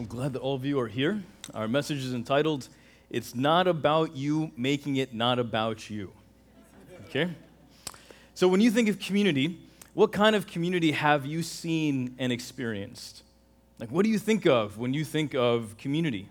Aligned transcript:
I'm 0.00 0.06
glad 0.06 0.32
that 0.32 0.38
all 0.38 0.54
of 0.54 0.64
you 0.64 0.80
are 0.80 0.88
here. 0.88 1.22
Our 1.52 1.68
message 1.68 1.98
is 1.98 2.14
entitled, 2.14 2.70
It's 3.10 3.34
Not 3.34 3.68
About 3.68 4.16
You 4.16 4.50
Making 4.56 4.96
It 4.96 5.12
Not 5.12 5.38
About 5.38 5.90
You. 5.90 6.10
Okay? 7.04 7.30
So, 8.32 8.48
when 8.48 8.62
you 8.62 8.70
think 8.70 8.88
of 8.88 8.98
community, 8.98 9.60
what 9.92 10.10
kind 10.10 10.34
of 10.34 10.46
community 10.46 10.92
have 10.92 11.26
you 11.26 11.42
seen 11.42 12.14
and 12.18 12.32
experienced? 12.32 13.24
Like, 13.78 13.90
what 13.90 14.04
do 14.04 14.08
you 14.08 14.18
think 14.18 14.46
of 14.46 14.78
when 14.78 14.94
you 14.94 15.04
think 15.04 15.34
of 15.34 15.76
community? 15.76 16.30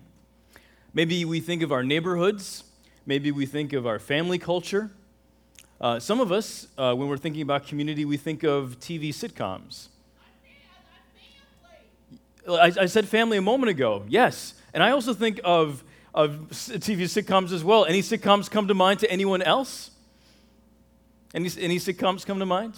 Maybe 0.92 1.24
we 1.24 1.38
think 1.38 1.62
of 1.62 1.70
our 1.70 1.84
neighborhoods, 1.84 2.64
maybe 3.06 3.30
we 3.30 3.46
think 3.46 3.72
of 3.72 3.86
our 3.86 4.00
family 4.00 4.40
culture. 4.40 4.90
Uh, 5.80 6.00
some 6.00 6.18
of 6.18 6.32
us, 6.32 6.66
uh, 6.76 6.92
when 6.92 7.06
we're 7.06 7.16
thinking 7.16 7.42
about 7.42 7.68
community, 7.68 8.04
we 8.04 8.16
think 8.16 8.42
of 8.42 8.80
TV 8.80 9.10
sitcoms. 9.10 9.90
I, 12.48 12.72
I 12.80 12.86
said 12.86 13.08
family 13.08 13.38
a 13.38 13.42
moment 13.42 13.70
ago, 13.70 14.04
yes. 14.08 14.54
And 14.72 14.82
I 14.82 14.90
also 14.90 15.14
think 15.14 15.40
of, 15.44 15.84
of 16.14 16.48
TV 16.50 17.02
sitcoms 17.02 17.52
as 17.52 17.62
well. 17.62 17.84
Any 17.84 18.02
sitcoms 18.02 18.50
come 18.50 18.68
to 18.68 18.74
mind 18.74 19.00
to 19.00 19.10
anyone 19.10 19.42
else? 19.42 19.90
Any, 21.34 21.50
any 21.58 21.78
sitcoms 21.78 22.24
come 22.24 22.38
to 22.38 22.46
mind? 22.46 22.74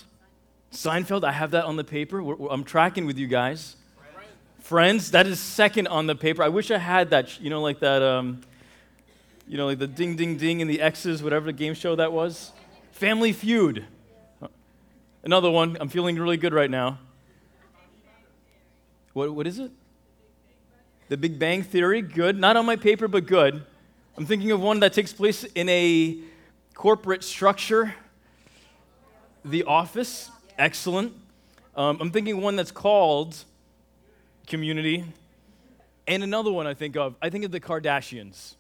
Seinfeld, 0.73 1.25
I 1.25 1.33
have 1.33 1.51
that 1.53 1.65
on 1.65 1.77
the 1.77 1.85
paper. 1.85 2.23
We're, 2.23 2.49
I'm 2.51 2.65
tracking 2.65 3.07
with 3.07 3.19
you 3.19 3.27
guys. 3.27 3.77
Friends. 3.97 4.31
Friends, 4.61 5.11
that 5.13 5.27
is 5.27 5.39
second 5.39 5.87
on 5.89 6.07
the 6.07 6.15
paper. 6.15 6.43
I 6.43 6.49
wish 6.49 6.71
I 6.71 6.79
had 6.79 7.11
that, 7.11 7.41
you 7.41 7.51
know, 7.51 7.61
like 7.61 7.81
that, 7.81 8.03
um, 8.03 8.41
you 9.47 9.59
know, 9.59 9.67
like 9.67 9.79
the 9.79 9.87
ding, 9.87 10.17
ding, 10.17 10.37
ding 10.37 10.63
and 10.63 10.71
the 10.71 10.81
X's, 10.81 11.23
whatever 11.23 11.47
the 11.47 11.53
game 11.53 11.75
show 11.75 11.95
that 11.97 12.13
was. 12.13 12.53
Family 12.93 13.33
Feud. 13.33 13.85
Another 15.25 15.51
one. 15.51 15.77
I'm 15.81 15.89
feeling 15.89 16.17
really 16.17 16.37
good 16.37 16.55
right 16.55 16.71
now. 16.71 16.99
What, 19.13 19.35
what 19.35 19.47
is 19.47 19.59
it? 19.59 19.71
The 21.09 21.17
Big 21.17 21.39
Bang 21.39 21.63
Theory. 21.63 22.01
Good. 22.01 22.39
Not 22.39 22.57
on 22.57 22.65
my 22.65 22.77
paper, 22.77 23.09
but 23.09 23.27
good. 23.27 23.65
I'm 24.17 24.27
thinking 24.27 24.51
of 24.51 24.61
one 24.61 24.81
that 24.81 24.93
takes 24.93 25.13
place 25.13 25.45
in 25.45 25.69
a 25.69 26.19
corporate 26.75 27.23
structure. 27.23 27.95
The 29.45 29.65
Office. 29.65 30.31
Excellent. 30.59 31.13
Um, 31.75 31.99
I'm 32.01 32.11
thinking 32.11 32.41
one 32.41 32.57
that's 32.57 32.71
called 32.71 33.37
Community. 34.47 35.05
And 36.07 36.23
another 36.23 36.51
one 36.51 36.67
I 36.67 36.75
think 36.75 36.97
of, 36.97 37.15
I 37.23 37.31
think 37.31 37.45
of 37.45 37.53
the 37.53 37.61
Kardashians, 37.61 38.57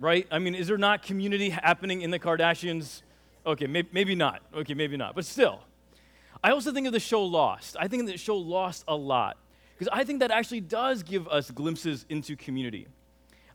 right? 0.00 0.26
I 0.30 0.38
mean, 0.38 0.54
is 0.54 0.66
there 0.66 0.78
not 0.78 1.02
community 1.02 1.50
happening 1.50 2.02
in 2.02 2.10
the 2.10 2.18
Kardashians? 2.18 3.02
Okay, 3.44 3.66
maybe, 3.66 3.88
maybe 3.92 4.14
not. 4.14 4.40
Okay, 4.54 4.74
maybe 4.74 4.96
not. 4.96 5.14
But 5.14 5.24
still. 5.26 5.60
I 6.42 6.52
also 6.52 6.72
think 6.72 6.86
of 6.86 6.92
the 6.92 7.00
show 7.00 7.22
Lost. 7.22 7.76
I 7.78 7.88
think 7.88 8.02
of 8.02 8.08
the 8.08 8.16
show 8.16 8.36
Lost 8.36 8.84
a 8.88 8.96
lot. 8.96 9.36
Because 9.76 9.92
I 9.92 10.04
think 10.04 10.20
that 10.20 10.30
actually 10.30 10.60
does 10.60 11.02
give 11.02 11.28
us 11.28 11.50
glimpses 11.50 12.06
into 12.08 12.34
community. 12.36 12.86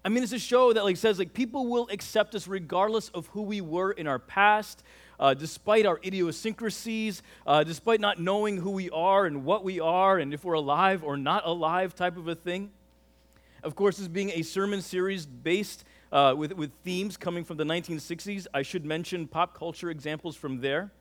I 0.03 0.09
mean, 0.09 0.23
it's 0.23 0.33
a 0.33 0.39
show 0.39 0.73
that 0.73 0.83
like 0.83 0.97
says 0.97 1.19
like 1.19 1.33
people 1.33 1.67
will 1.67 1.88
accept 1.91 2.36
us 2.36 2.47
regardless 2.47 3.09
of 3.09 3.28
who 3.28 3.41
we 3.44 3.61
were 3.61 3.91
in 3.91 4.08
our 4.08 4.19
past, 4.19 4.83
uh, 5.19 5.33
despite 5.33 5.86
our 5.86 6.00
idiosyncrasies, 6.03 7.22
uh, 7.45 7.63
despite 7.63 8.00
not 8.00 8.19
knowing 8.19 8.58
who 8.58 8.72
we 8.72 8.89
are 8.89 9.25
and 9.25 9.45
what 9.45 9.63
we 9.63 9.80
are, 9.80 10.17
and 10.17 10.33
if 10.33 10.44
we're 10.44 10.53
alive 10.53 11.03
or 11.03 11.17
not 11.17 11.45
alive, 11.45 11.95
type 11.95 12.17
of 12.17 12.28
a 12.28 12.35
thing. 12.35 12.72
Of 13.63 13.75
course, 13.75 13.97
this 13.97 14.08
being 14.08 14.31
a 14.31 14.41
sermon 14.41 14.81
series 14.81 15.28
based 15.28 15.83
uh, 16.11 16.33
with, 16.35 16.53
with 16.53 16.72
themes 16.83 17.16
coming 17.16 17.44
from 17.44 17.58
the 17.58 17.63
1960s, 17.63 18.47
I 18.53 18.63
should 18.63 18.85
mention 18.85 19.28
pop 19.28 19.56
culture 19.56 19.91
examples 19.91 20.35
from 20.35 20.61
there. 20.61 20.91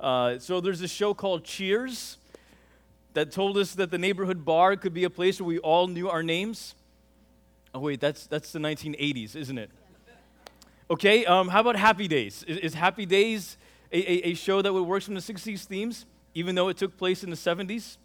Uh, 0.00 0.38
so 0.38 0.60
there's 0.60 0.80
a 0.80 0.88
show 0.88 1.14
called 1.14 1.44
Cheers 1.44 2.18
that 3.14 3.32
told 3.32 3.56
us 3.56 3.74
that 3.74 3.90
the 3.90 3.98
neighborhood 3.98 4.44
bar 4.44 4.76
could 4.76 4.92
be 4.92 5.04
a 5.04 5.10
place 5.10 5.40
where 5.40 5.46
we 5.46 5.58
all 5.58 5.86
knew 5.86 6.08
our 6.08 6.22
names? 6.22 6.74
Oh, 7.74 7.80
wait, 7.80 8.00
that's, 8.00 8.26
that's 8.26 8.52
the 8.52 8.58
1980s, 8.58 9.34
isn't 9.34 9.58
it? 9.58 9.70
Okay, 10.90 11.24
um, 11.24 11.48
how 11.48 11.60
about 11.60 11.76
Happy 11.76 12.06
Days? 12.06 12.44
Is, 12.46 12.58
is 12.58 12.74
Happy 12.74 13.06
Days 13.06 13.56
a, 13.90 13.98
a, 13.98 14.30
a, 14.30 14.34
show 14.34 14.60
that 14.60 14.72
would 14.72 14.82
work 14.82 15.02
from 15.02 15.14
the 15.14 15.20
60s 15.20 15.64
themes, 15.64 16.04
even 16.34 16.54
though 16.54 16.68
it 16.68 16.76
took 16.76 16.96
place 16.98 17.24
in 17.24 17.30
the 17.30 17.36
70s? 17.36 17.96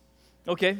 Okay. 0.47 0.78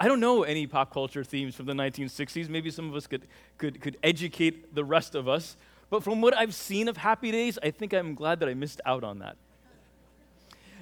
I 0.00 0.08
don't 0.08 0.20
know 0.20 0.42
any 0.42 0.66
pop 0.66 0.92
culture 0.92 1.24
themes 1.24 1.54
from 1.54 1.66
the 1.66 1.72
1960s. 1.72 2.48
Maybe 2.48 2.70
some 2.70 2.88
of 2.88 2.94
us 2.94 3.06
could, 3.06 3.22
could, 3.56 3.80
could 3.80 3.96
educate 4.02 4.74
the 4.74 4.84
rest 4.84 5.14
of 5.14 5.28
us. 5.28 5.56
But 5.90 6.02
from 6.02 6.20
what 6.20 6.36
I've 6.36 6.54
seen 6.54 6.88
of 6.88 6.96
Happy 6.96 7.30
Days, 7.30 7.58
I 7.62 7.70
think 7.70 7.92
I'm 7.92 8.14
glad 8.14 8.40
that 8.40 8.48
I 8.48 8.54
missed 8.54 8.80
out 8.84 9.04
on 9.04 9.20
that. 9.20 9.36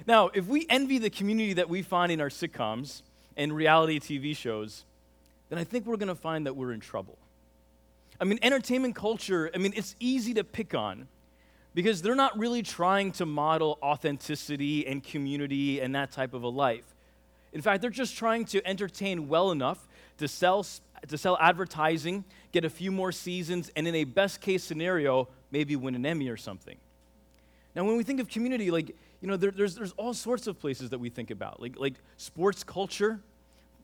Now, 0.07 0.29
if 0.33 0.47
we 0.47 0.65
envy 0.69 0.99
the 0.99 1.09
community 1.09 1.53
that 1.53 1.67
we 1.67 1.81
find 1.81 2.13
in 2.13 2.21
our 2.21 2.29
sitcoms 2.29 3.01
and 3.35 3.53
reality 3.53 3.99
TV 3.99 4.35
shows, 4.35 4.85
then 5.49 5.59
I 5.59 5.65
think 5.65 5.85
we're 5.85 5.97
going 5.97 6.07
to 6.07 6.15
find 6.15 6.45
that 6.45 6.55
we're 6.55 6.71
in 6.71 6.79
trouble. 6.79 7.17
I 8.19 8.23
mean, 8.23 8.39
entertainment 8.41 8.95
culture, 8.95 9.51
I 9.53 9.57
mean, 9.57 9.73
it's 9.75 9.95
easy 9.99 10.33
to 10.35 10.45
pick 10.45 10.73
on 10.73 11.09
because 11.75 12.01
they're 12.01 12.15
not 12.15 12.39
really 12.39 12.63
trying 12.63 13.11
to 13.13 13.25
model 13.25 13.77
authenticity 13.83 14.87
and 14.87 15.03
community 15.03 15.81
and 15.81 15.93
that 15.93 16.13
type 16.13 16.33
of 16.33 16.43
a 16.43 16.47
life. 16.47 16.95
In 17.51 17.61
fact, 17.61 17.81
they're 17.81 17.91
just 17.91 18.15
trying 18.15 18.45
to 18.45 18.65
entertain 18.65 19.27
well 19.27 19.51
enough 19.51 19.87
to 20.19 20.27
sell, 20.27 20.65
to 21.07 21.17
sell 21.17 21.37
advertising, 21.41 22.23
get 22.53 22.63
a 22.63 22.69
few 22.69 22.91
more 22.93 23.11
seasons, 23.11 23.71
and 23.75 23.87
in 23.87 23.93
a 23.93 24.05
best 24.05 24.39
case 24.39 24.63
scenario, 24.63 25.27
maybe 25.51 25.75
win 25.75 25.95
an 25.95 26.05
Emmy 26.05 26.29
or 26.29 26.37
something. 26.37 26.77
Now, 27.75 27.83
when 27.83 27.97
we 27.97 28.03
think 28.03 28.19
of 28.19 28.29
community, 28.29 28.71
like, 28.71 28.95
you 29.21 29.27
know, 29.27 29.37
there, 29.37 29.51
there's, 29.51 29.75
there's 29.75 29.93
all 29.93 30.13
sorts 30.13 30.47
of 30.47 30.59
places 30.59 30.91
that 30.91 30.99
we 30.99 31.09
think 31.09 31.31
about, 31.31 31.61
like, 31.61 31.79
like 31.79 31.95
sports 32.17 32.63
culture, 32.63 33.19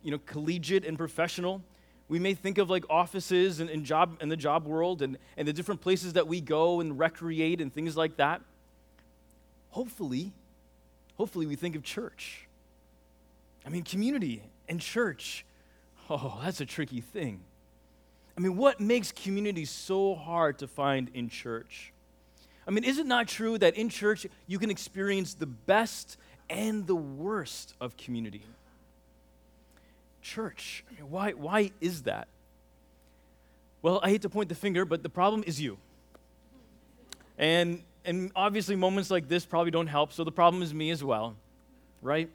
you 0.04 0.12
know, 0.12 0.20
collegiate 0.26 0.86
and 0.86 0.98
professional. 0.98 1.62
We 2.08 2.20
may 2.20 2.34
think 2.34 2.58
of 2.58 2.70
like 2.70 2.84
offices 2.90 3.60
and, 3.60 3.70
and 3.70 3.86
job 3.86 4.18
in 4.22 4.30
the 4.30 4.38
job 4.38 4.68
world 4.68 5.02
and, 5.02 5.18
and 5.38 5.48
the 5.48 5.54
different 5.54 5.82
places 5.82 6.14
that 6.14 6.28
we 6.28 6.42
go 6.42 6.80
and 6.82 7.00
recreate 7.00 7.62
and 7.62 7.74
things 7.74 7.98
like 7.98 8.18
that. 8.18 8.42
Hopefully, 9.70 10.34
hopefully 11.16 11.46
we 11.48 11.56
think 11.56 11.76
of 11.76 11.84
church. 11.84 12.48
I 13.66 13.70
mean, 13.70 13.84
community 13.84 14.44
and 14.70 14.80
church. 14.80 15.46
Oh, 16.10 16.40
that's 16.44 16.62
a 16.62 16.66
tricky 16.66 17.02
thing. 17.02 17.40
I 18.38 18.42
mean, 18.42 18.58
what 18.58 18.80
makes 18.80 19.12
community 19.12 19.66
so 19.66 20.16
hard 20.16 20.60
to 20.60 20.68
find 20.68 21.10
in 21.14 21.30
church? 21.30 21.94
I 22.68 22.72
mean, 22.72 22.84
is 22.84 22.98
it 22.98 23.06
not 23.06 23.28
true 23.28 23.58
that 23.58 23.76
in 23.76 23.90
church 23.90 24.26
you 24.48 24.60
can 24.60 24.70
experience 24.70 25.34
the 25.34 25.46
best 25.46 26.18
and 26.50 26.88
the 26.88 26.96
worst 26.96 27.74
of 27.82 27.98
community? 27.98 28.44
Church, 30.22 30.86
I 30.90 31.02
mean, 31.02 31.12
why, 31.12 31.32
why 31.32 31.72
is 31.82 32.04
that? 32.04 32.28
Well, 33.82 34.00
I 34.02 34.10
hate 34.10 34.22
to 34.22 34.30
point 34.30 34.48
the 34.48 34.56
finger, 34.56 34.86
but 34.86 35.04
the 35.04 35.10
problem 35.10 35.44
is 35.46 35.60
you. 35.60 35.78
And, 37.38 37.84
and 38.06 38.32
obviously, 38.36 38.78
moments 38.78 39.12
like 39.12 39.28
this 39.28 39.46
probably 39.46 39.72
don't 39.72 39.88
help, 39.88 40.14
so 40.14 40.24
the 40.24 40.32
problem 40.32 40.64
is 40.64 40.74
me 40.74 40.92
as 40.92 41.04
well, 41.04 41.36
right? 42.02 42.30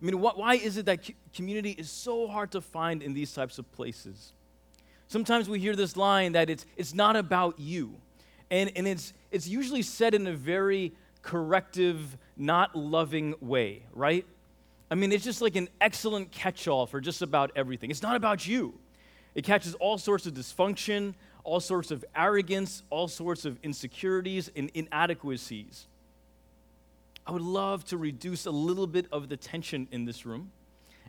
I 0.00 0.04
mean, 0.04 0.14
wh- 0.18 0.38
why 0.38 0.54
is 0.54 0.76
it 0.76 0.86
that 0.86 1.10
community 1.34 1.70
is 1.70 1.90
so 1.90 2.28
hard 2.28 2.52
to 2.52 2.60
find 2.60 3.02
in 3.02 3.14
these 3.14 3.32
types 3.32 3.58
of 3.58 3.70
places? 3.72 4.32
Sometimes 5.08 5.48
we 5.48 5.58
hear 5.58 5.74
this 5.74 5.96
line 5.96 6.32
that 6.32 6.48
it's, 6.48 6.66
it's 6.76 6.94
not 6.94 7.16
about 7.16 7.58
you. 7.58 7.96
And, 8.54 8.70
and 8.76 8.86
it's, 8.86 9.12
it's 9.32 9.48
usually 9.48 9.82
said 9.82 10.14
in 10.14 10.28
a 10.28 10.32
very 10.32 10.92
corrective, 11.22 12.16
not 12.36 12.76
loving 12.76 13.34
way, 13.40 13.82
right? 13.92 14.24
I 14.88 14.94
mean, 14.94 15.10
it's 15.10 15.24
just 15.24 15.42
like 15.42 15.56
an 15.56 15.68
excellent 15.80 16.30
catch 16.30 16.68
all 16.68 16.86
for 16.86 17.00
just 17.00 17.20
about 17.20 17.50
everything. 17.56 17.90
It's 17.90 18.00
not 18.02 18.14
about 18.14 18.46
you. 18.46 18.78
It 19.34 19.42
catches 19.42 19.74
all 19.74 19.98
sorts 19.98 20.26
of 20.26 20.34
dysfunction, 20.34 21.14
all 21.42 21.58
sorts 21.58 21.90
of 21.90 22.04
arrogance, 22.14 22.84
all 22.90 23.08
sorts 23.08 23.44
of 23.44 23.58
insecurities 23.64 24.52
and 24.54 24.70
inadequacies. 24.72 25.88
I 27.26 27.32
would 27.32 27.42
love 27.42 27.84
to 27.86 27.96
reduce 27.96 28.46
a 28.46 28.52
little 28.52 28.86
bit 28.86 29.06
of 29.10 29.28
the 29.28 29.36
tension 29.36 29.88
in 29.90 30.04
this 30.04 30.24
room 30.24 30.52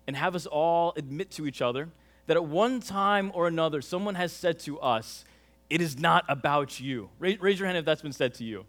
and 0.07 0.15
have 0.15 0.33
us 0.33 0.47
all 0.47 0.93
admit 0.97 1.29
to 1.31 1.45
each 1.45 1.61
other 1.61 1.89
that 2.25 2.37
at 2.37 2.45
one 2.45 2.79
time 2.79 3.29
or 3.35 3.47
another, 3.47 3.83
someone 3.83 4.15
has 4.15 4.33
said 4.33 4.57
to 4.61 4.79
us, 4.79 5.25
it 5.69 5.81
is 5.81 5.97
not 5.97 6.25
about 6.29 6.79
you. 6.79 7.09
Raise, 7.19 7.39
raise, 7.39 7.59
your 7.59 7.65
hand 7.65 7.77
if 7.77 7.85
that's 7.85 8.01
been 8.01 8.13
said 8.13 8.33
to 8.35 8.43
you. 8.43 8.65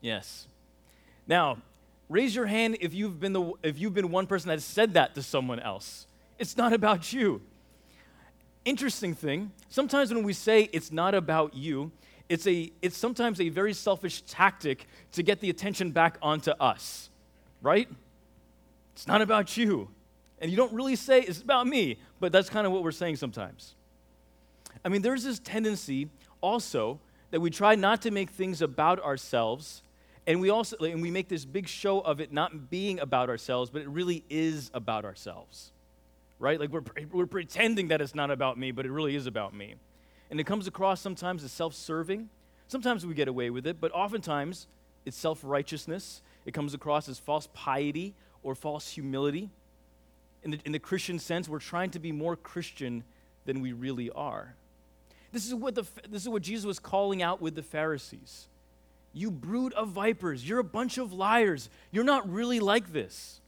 Yes. 0.00 0.46
Now, 1.26 1.58
raise 2.08 2.34
your 2.34 2.46
hand 2.46 2.78
if 2.80 2.92
you've 2.92 3.20
been 3.20 3.32
the 3.32 3.52
if 3.62 3.78
you've 3.78 3.94
been 3.94 4.10
one 4.10 4.26
person 4.26 4.48
that 4.48 4.56
has 4.56 4.64
said 4.64 4.94
that 4.94 5.14
to 5.14 5.22
someone 5.22 5.60
else. 5.60 6.06
It's 6.38 6.56
not 6.56 6.72
about 6.72 7.12
you. 7.12 7.40
Interesting 8.64 9.14
thing, 9.14 9.50
sometimes 9.68 10.12
when 10.12 10.22
we 10.22 10.32
say 10.32 10.68
it's 10.72 10.92
not 10.92 11.14
about 11.14 11.54
you, 11.54 11.90
it's 12.28 12.46
a 12.46 12.72
it's 12.80 12.96
sometimes 12.96 13.40
a 13.40 13.48
very 13.48 13.72
selfish 13.72 14.22
tactic 14.22 14.86
to 15.12 15.22
get 15.22 15.40
the 15.40 15.50
attention 15.50 15.90
back 15.90 16.18
onto 16.22 16.50
us. 16.52 17.10
Right? 17.60 17.88
It's 18.94 19.06
not 19.06 19.22
about 19.22 19.56
you. 19.56 19.88
And 20.40 20.50
you 20.50 20.56
don't 20.56 20.72
really 20.72 20.96
say 20.96 21.20
it's 21.20 21.40
about 21.40 21.66
me, 21.66 21.98
but 22.18 22.32
that's 22.32 22.50
kind 22.50 22.66
of 22.66 22.72
what 22.72 22.82
we're 22.82 22.90
saying 22.90 23.16
sometimes. 23.16 23.76
I 24.84 24.88
mean, 24.88 25.02
there's 25.02 25.24
this 25.24 25.38
tendency 25.38 26.08
also 26.40 27.00
that 27.30 27.40
we 27.40 27.50
try 27.50 27.74
not 27.74 28.02
to 28.02 28.10
make 28.10 28.30
things 28.30 28.62
about 28.62 29.00
ourselves, 29.02 29.82
and 30.26 30.40
we 30.40 30.50
also 30.50 30.76
and 30.78 31.02
we 31.02 31.10
make 31.10 31.28
this 31.28 31.44
big 31.44 31.68
show 31.68 32.00
of 32.00 32.20
it 32.20 32.32
not 32.32 32.70
being 32.70 33.00
about 33.00 33.28
ourselves, 33.30 33.70
but 33.70 33.82
it 33.82 33.88
really 33.88 34.24
is 34.30 34.70
about 34.74 35.04
ourselves. 35.04 35.72
right? 36.38 36.58
Like 36.60 36.70
we're, 36.70 36.82
we're 37.12 37.26
pretending 37.26 37.88
that 37.88 38.00
it's 38.00 38.14
not 38.14 38.30
about 38.30 38.58
me, 38.58 38.72
but 38.72 38.84
it 38.84 38.90
really 38.90 39.14
is 39.16 39.26
about 39.26 39.54
me. 39.54 39.76
And 40.30 40.40
it 40.40 40.44
comes 40.44 40.66
across 40.66 41.00
sometimes 41.00 41.44
as 41.44 41.52
self 41.52 41.74
serving. 41.74 42.28
Sometimes 42.68 43.06
we 43.06 43.14
get 43.14 43.28
away 43.28 43.50
with 43.50 43.66
it, 43.66 43.80
but 43.80 43.92
oftentimes 43.92 44.66
it's 45.06 45.16
self 45.16 45.40
righteousness. 45.44 46.22
It 46.44 46.52
comes 46.52 46.74
across 46.74 47.08
as 47.08 47.18
false 47.18 47.48
piety 47.54 48.14
or 48.42 48.54
false 48.54 48.88
humility. 48.90 49.50
In 50.42 50.52
the, 50.52 50.60
in 50.64 50.72
the 50.72 50.80
Christian 50.80 51.18
sense, 51.20 51.48
we're 51.48 51.60
trying 51.60 51.90
to 51.90 52.00
be 52.00 52.10
more 52.10 52.34
Christian 52.34 53.04
than 53.46 53.60
we 53.60 53.72
really 53.72 54.10
are. 54.10 54.56
This 55.32 55.46
is, 55.46 55.54
what 55.54 55.74
the, 55.74 55.84
this 56.08 56.22
is 56.22 56.28
what 56.28 56.42
Jesus 56.42 56.66
was 56.66 56.78
calling 56.78 57.22
out 57.22 57.40
with 57.40 57.54
the 57.54 57.62
Pharisees. 57.62 58.48
You 59.14 59.30
brood 59.30 59.72
of 59.74 59.88
vipers, 59.88 60.46
you're 60.46 60.58
a 60.58 60.64
bunch 60.64 60.98
of 60.98 61.12
liars. 61.12 61.70
You're 61.90 62.04
not 62.04 62.30
really 62.30 62.60
like 62.60 62.92
this. 62.92 63.40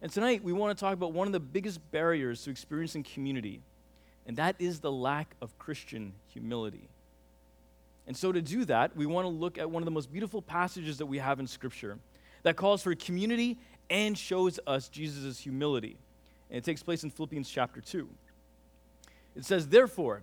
And 0.00 0.12
tonight, 0.12 0.42
we 0.42 0.52
want 0.52 0.76
to 0.76 0.80
talk 0.80 0.94
about 0.94 1.12
one 1.12 1.28
of 1.28 1.32
the 1.32 1.40
biggest 1.40 1.80
barriers 1.92 2.42
to 2.42 2.50
experiencing 2.50 3.04
community, 3.04 3.60
and 4.26 4.36
that 4.36 4.56
is 4.58 4.80
the 4.80 4.90
lack 4.90 5.36
of 5.40 5.56
Christian 5.60 6.12
humility. 6.32 6.88
And 8.08 8.16
so, 8.16 8.32
to 8.32 8.42
do 8.42 8.64
that, 8.64 8.96
we 8.96 9.06
want 9.06 9.26
to 9.26 9.28
look 9.28 9.58
at 9.58 9.70
one 9.70 9.80
of 9.80 9.84
the 9.84 9.92
most 9.92 10.12
beautiful 10.12 10.42
passages 10.42 10.98
that 10.98 11.06
we 11.06 11.18
have 11.18 11.38
in 11.38 11.46
Scripture 11.46 11.98
that 12.42 12.56
calls 12.56 12.82
for 12.82 12.92
community 12.96 13.58
and 13.90 14.18
shows 14.18 14.58
us 14.66 14.88
Jesus' 14.88 15.38
humility. 15.38 15.96
And 16.50 16.58
it 16.58 16.64
takes 16.64 16.82
place 16.82 17.04
in 17.04 17.10
Philippians 17.10 17.48
chapter 17.48 17.80
2. 17.80 18.08
It 19.36 19.44
says, 19.44 19.68
Therefore, 19.68 20.22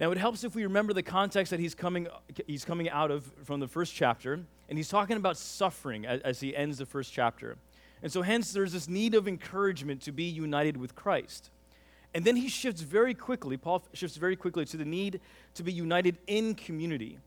Now, 0.00 0.10
it 0.10 0.18
helps 0.18 0.42
if 0.42 0.54
we 0.54 0.64
remember 0.64 0.92
the 0.92 1.02
context 1.02 1.50
that 1.50 1.60
he's 1.60 1.74
coming, 1.74 2.08
he's 2.46 2.64
coming 2.64 2.90
out 2.90 3.10
of 3.10 3.30
from 3.44 3.60
the 3.60 3.68
first 3.68 3.94
chapter, 3.94 4.40
and 4.68 4.78
he's 4.78 4.88
talking 4.88 5.16
about 5.16 5.36
suffering 5.36 6.04
as, 6.04 6.20
as 6.22 6.40
he 6.40 6.56
ends 6.56 6.78
the 6.78 6.86
first 6.86 7.12
chapter. 7.12 7.56
And 8.02 8.10
so, 8.10 8.22
hence, 8.22 8.52
there's 8.52 8.72
this 8.72 8.88
need 8.88 9.14
of 9.14 9.28
encouragement 9.28 10.02
to 10.02 10.12
be 10.12 10.24
united 10.24 10.76
with 10.76 10.94
Christ. 10.94 11.50
And 12.12 12.24
then 12.24 12.36
he 12.36 12.48
shifts 12.48 12.80
very 12.80 13.14
quickly, 13.14 13.56
Paul 13.56 13.82
shifts 13.92 14.16
very 14.16 14.36
quickly 14.36 14.64
to 14.66 14.76
the 14.76 14.84
need 14.84 15.20
to 15.54 15.62
be 15.62 15.72
united 15.72 16.18
in 16.26 16.54
community. 16.54 17.18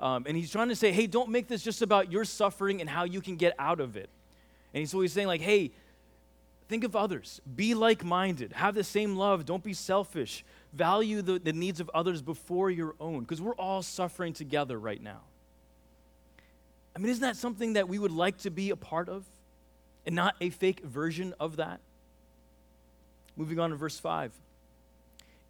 Um, 0.00 0.24
and 0.26 0.36
he's 0.36 0.50
trying 0.50 0.68
to 0.68 0.76
say, 0.76 0.92
hey, 0.92 1.06
don't 1.06 1.28
make 1.30 1.46
this 1.46 1.62
just 1.62 1.82
about 1.82 2.10
your 2.10 2.24
suffering 2.24 2.80
and 2.80 2.90
how 2.90 3.04
you 3.04 3.20
can 3.20 3.36
get 3.36 3.54
out 3.58 3.80
of 3.80 3.96
it. 3.96 4.08
And 4.72 4.80
he's 4.80 5.12
saying, 5.12 5.28
like, 5.28 5.40
hey, 5.40 5.70
think 6.68 6.82
of 6.82 6.96
others, 6.96 7.40
be 7.54 7.74
like 7.74 8.04
minded, 8.04 8.52
have 8.54 8.74
the 8.74 8.82
same 8.82 9.16
love, 9.16 9.44
don't 9.46 9.62
be 9.62 9.72
selfish, 9.72 10.44
value 10.74 11.22
the, 11.22 11.38
the 11.38 11.52
needs 11.52 11.80
of 11.80 11.90
others 11.94 12.22
before 12.22 12.70
your 12.70 12.94
own, 13.00 13.20
because 13.20 13.40
we're 13.40 13.54
all 13.54 13.82
suffering 13.82 14.32
together 14.32 14.78
right 14.78 15.02
now. 15.02 15.20
I 16.94 16.98
mean, 16.98 17.10
isn't 17.10 17.22
that 17.22 17.36
something 17.36 17.74
that 17.74 17.88
we 17.88 17.98
would 17.98 18.12
like 18.12 18.38
to 18.38 18.50
be 18.50 18.70
a 18.70 18.76
part 18.76 19.08
of 19.08 19.24
and 20.06 20.14
not 20.14 20.36
a 20.40 20.50
fake 20.50 20.80
version 20.80 21.34
of 21.40 21.56
that? 21.56 21.80
Moving 23.36 23.58
on 23.58 23.70
to 23.70 23.76
verse 23.76 23.98
5. 23.98 24.32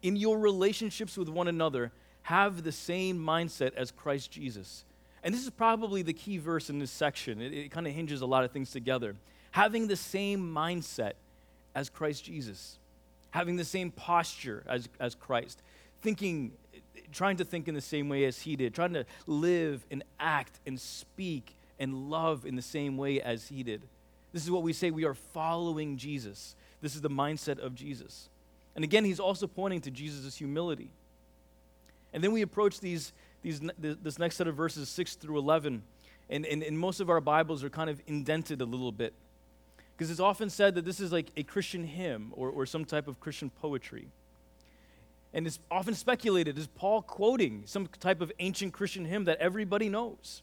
In 0.01 0.15
your 0.15 0.39
relationships 0.39 1.17
with 1.17 1.29
one 1.29 1.47
another, 1.47 1.91
have 2.23 2.63
the 2.63 2.71
same 2.71 3.19
mindset 3.19 3.75
as 3.75 3.91
Christ 3.91 4.31
Jesus. 4.31 4.85
And 5.23 5.33
this 5.33 5.43
is 5.43 5.49
probably 5.51 6.01
the 6.01 6.13
key 6.13 6.37
verse 6.37 6.69
in 6.69 6.79
this 6.79 6.91
section. 6.91 7.41
It, 7.41 7.53
it 7.53 7.71
kind 7.71 7.85
of 7.87 7.93
hinges 7.93 8.21
a 8.21 8.25
lot 8.25 8.43
of 8.43 8.51
things 8.51 8.71
together. 8.71 9.15
Having 9.51 9.87
the 9.87 9.95
same 9.95 10.53
mindset 10.53 11.13
as 11.75 11.89
Christ 11.89 12.25
Jesus, 12.25 12.79
having 13.35 13.57
the 13.57 13.65
same 13.65 13.91
posture 13.91 14.63
as, 14.65 14.87
as 14.97 15.13
Christ, 15.13 15.61
thinking, 16.01 16.53
trying 17.11 17.35
to 17.35 17.43
think 17.43 17.67
in 17.67 17.75
the 17.75 17.81
same 17.81 18.07
way 18.07 18.23
as 18.23 18.41
he 18.41 18.55
did, 18.55 18.73
trying 18.73 18.93
to 18.93 19.05
live 19.27 19.85
and 19.91 20.05
act 20.21 20.57
and 20.65 20.79
speak 20.79 21.53
and 21.77 22.09
love 22.09 22.45
in 22.45 22.55
the 22.55 22.61
same 22.61 22.95
way 22.95 23.21
as 23.21 23.49
he 23.49 23.61
did. 23.61 23.81
This 24.31 24.43
is 24.43 24.51
what 24.51 24.63
we 24.63 24.71
say 24.71 24.89
we 24.89 25.03
are 25.03 25.13
following 25.13 25.97
Jesus. 25.97 26.55
This 26.81 26.95
is 26.95 27.01
the 27.01 27.09
mindset 27.09 27.59
of 27.59 27.75
Jesus. 27.75 28.29
And 28.73 28.85
again, 28.85 29.03
he's 29.03 29.19
also 29.19 29.47
pointing 29.47 29.81
to 29.81 29.91
Jesus' 29.91 30.37
humility. 30.37 30.91
And 32.13 32.23
then 32.23 32.31
we 32.31 32.41
approach 32.41 32.79
these, 32.79 33.11
these, 33.41 33.59
this 33.77 34.17
next 34.17 34.37
set 34.37 34.47
of 34.47 34.55
verses, 34.55 34.87
6 34.87 35.15
through 35.15 35.39
11. 35.39 35.83
And, 36.29 36.45
and, 36.45 36.63
and 36.63 36.79
most 36.79 37.01
of 37.01 37.09
our 37.09 37.19
Bibles 37.19 37.65
are 37.65 37.69
kind 37.69 37.89
of 37.89 38.01
indented 38.07 38.61
a 38.61 38.65
little 38.65 38.93
bit. 38.93 39.13
Because 39.95 40.11
it's 40.11 40.19
often 40.19 40.49
said 40.49 40.75
that 40.75 40.85
this 40.85 40.99
is 40.99 41.11
like 41.11 41.31
a 41.37 41.43
Christian 41.43 41.85
hymn 41.85 42.31
or, 42.35 42.49
or 42.49 42.65
some 42.65 42.85
type 42.85 43.07
of 43.07 43.19
Christian 43.19 43.49
poetry. 43.49 44.07
And 45.33 45.47
it's 45.47 45.59
often 45.69 45.93
speculated 45.93 46.57
is 46.57 46.67
Paul 46.67 47.01
quoting 47.01 47.63
some 47.65 47.87
type 47.99 48.21
of 48.21 48.31
ancient 48.39 48.73
Christian 48.73 49.05
hymn 49.05 49.25
that 49.25 49.37
everybody 49.39 49.89
knows? 49.89 50.41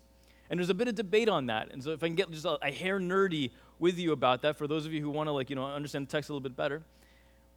And 0.50 0.58
there's 0.58 0.70
a 0.70 0.74
bit 0.74 0.88
of 0.88 0.94
debate 0.94 1.28
on 1.28 1.46
that. 1.46 1.70
And 1.72 1.82
so 1.82 1.90
if 1.90 2.02
I 2.02 2.08
can 2.08 2.14
get 2.14 2.30
just 2.30 2.44
a, 2.44 2.58
a 2.62 2.70
hair 2.70 2.98
nerdy 2.98 3.50
with 3.78 3.98
you 3.98 4.12
about 4.12 4.42
that, 4.42 4.56
for 4.56 4.66
those 4.66 4.84
of 4.84 4.92
you 4.92 5.00
who 5.00 5.10
want 5.10 5.28
to 5.28 5.32
like, 5.32 5.48
you 5.48 5.56
know, 5.56 5.66
understand 5.66 6.08
the 6.08 6.10
text 6.10 6.28
a 6.28 6.32
little 6.32 6.42
bit 6.42 6.56
better, 6.56 6.82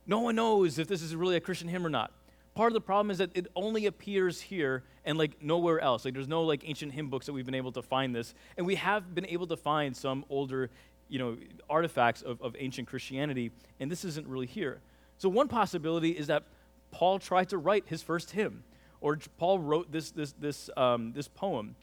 no 0.07 0.19
one 0.19 0.36
knows 0.36 0.80
if 0.80 0.88
this 0.88 1.01
is 1.01 1.15
really 1.15 1.36
a 1.36 1.41
Christian 1.41 1.68
hymn 1.68 1.86
or 1.86 1.89
not 1.89 2.12
part 2.56 2.71
of 2.71 2.74
the 2.74 2.81
problem 2.81 3.12
is 3.12 3.18
that 3.18 3.30
it 3.36 3.48
only 3.56 3.86
appears 3.86 4.41
here 4.41 4.83
and 5.03 5.18
like 5.18 5.41
nowhere 5.41 5.80
else. 5.80 6.06
Like 6.06 6.13
there's 6.13 6.27
no 6.27 6.44
like 6.44 6.63
ancient 6.68 6.94
hymn 6.94 7.09
books 7.09 7.25
that 7.27 7.33
we've 7.33 7.45
been 7.45 7.53
able 7.53 7.74
to 7.74 7.81
find 7.81 8.15
this. 8.15 8.33
And 8.57 8.65
we 8.65 8.75
have 8.75 9.13
been 9.13 9.25
able 9.27 9.45
to 9.48 9.57
find 9.57 9.95
some 9.95 10.25
older, 10.30 10.71
you 11.07 11.19
know, 11.19 11.38
artifacts 11.69 12.22
of, 12.22 12.42
of 12.42 12.56
ancient 12.60 12.88
Christianity, 12.88 13.52
and 13.80 13.92
this 13.92 14.06
isn't 14.06 14.28
really 14.28 14.48
here. 14.48 14.81
So 15.18 15.30
one 15.30 15.48
possibility 15.48 16.12
is 16.12 16.28
that 16.28 16.44
Paul 16.92 17.19
tried 17.19 17.50
to 17.50 17.57
write 17.57 17.86
his 17.88 18.02
first 18.02 18.31
hymn, 18.31 18.63
or 19.02 19.18
Paul 19.38 19.60
wrote 19.60 19.92
this 19.92 20.12
this 20.12 20.34
this 20.34 20.69
um, 20.75 21.13
this 21.13 21.28
poem, 21.28 21.75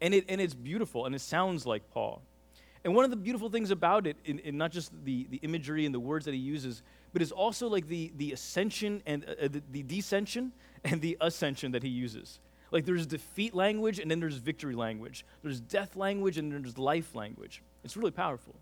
and 0.00 0.14
it 0.14 0.24
and 0.28 0.40
it's 0.40 0.54
beautiful 0.54 1.06
and 1.06 1.14
it 1.14 1.20
sounds 1.20 1.66
like 1.66 1.90
Paul. 1.90 2.22
And 2.86 2.94
one 2.94 3.04
of 3.04 3.10
the 3.10 3.16
beautiful 3.16 3.50
things 3.50 3.72
about 3.72 4.06
it, 4.06 4.16
in, 4.24 4.38
in 4.38 4.56
not 4.56 4.70
just 4.70 4.92
the, 5.04 5.26
the 5.28 5.38
imagery 5.38 5.86
and 5.86 5.92
the 5.94 5.98
words 5.98 6.24
that 6.26 6.34
he 6.34 6.40
uses, 6.40 6.84
but 7.12 7.20
it's 7.20 7.32
also 7.32 7.66
like 7.66 7.88
the, 7.88 8.12
the 8.16 8.30
ascension 8.30 9.02
and 9.06 9.24
uh, 9.24 9.44
uh, 9.46 9.48
the, 9.48 9.62
the 9.72 9.82
descension 9.82 10.52
and 10.84 11.00
the 11.00 11.16
ascension 11.20 11.72
that 11.72 11.82
he 11.82 11.88
uses. 11.88 12.38
Like 12.70 12.84
there's 12.84 13.04
defeat 13.04 13.54
language 13.54 13.98
and 13.98 14.08
then 14.08 14.20
there's 14.20 14.36
victory 14.36 14.76
language. 14.76 15.26
There's 15.42 15.60
death 15.60 15.96
language 15.96 16.38
and 16.38 16.52
then 16.52 16.62
there's 16.62 16.78
life 16.78 17.16
language. 17.16 17.60
It's 17.82 17.96
really 17.96 18.12
powerful. 18.12 18.54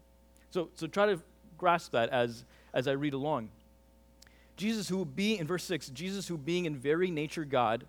So, 0.55 0.69
so 0.77 0.87
try 0.87 1.07
to 1.07 1.21
grasp 1.59 1.91
that 1.93 2.11
as, 2.11 2.45
as 2.73 2.87
I 2.87 2.93
read 2.93 3.13
along. 3.13 3.49
Jesus, 4.57 4.89
who 4.89 5.05
being, 5.05 5.41
in 5.41 5.49
verse 5.49 5.65
6, 5.65 5.89
Jesus, 5.89 6.29
who 6.29 6.39
being 6.39 6.65
in 6.65 6.77
very 6.77 7.11
nature 7.11 7.45
God, 7.45 7.85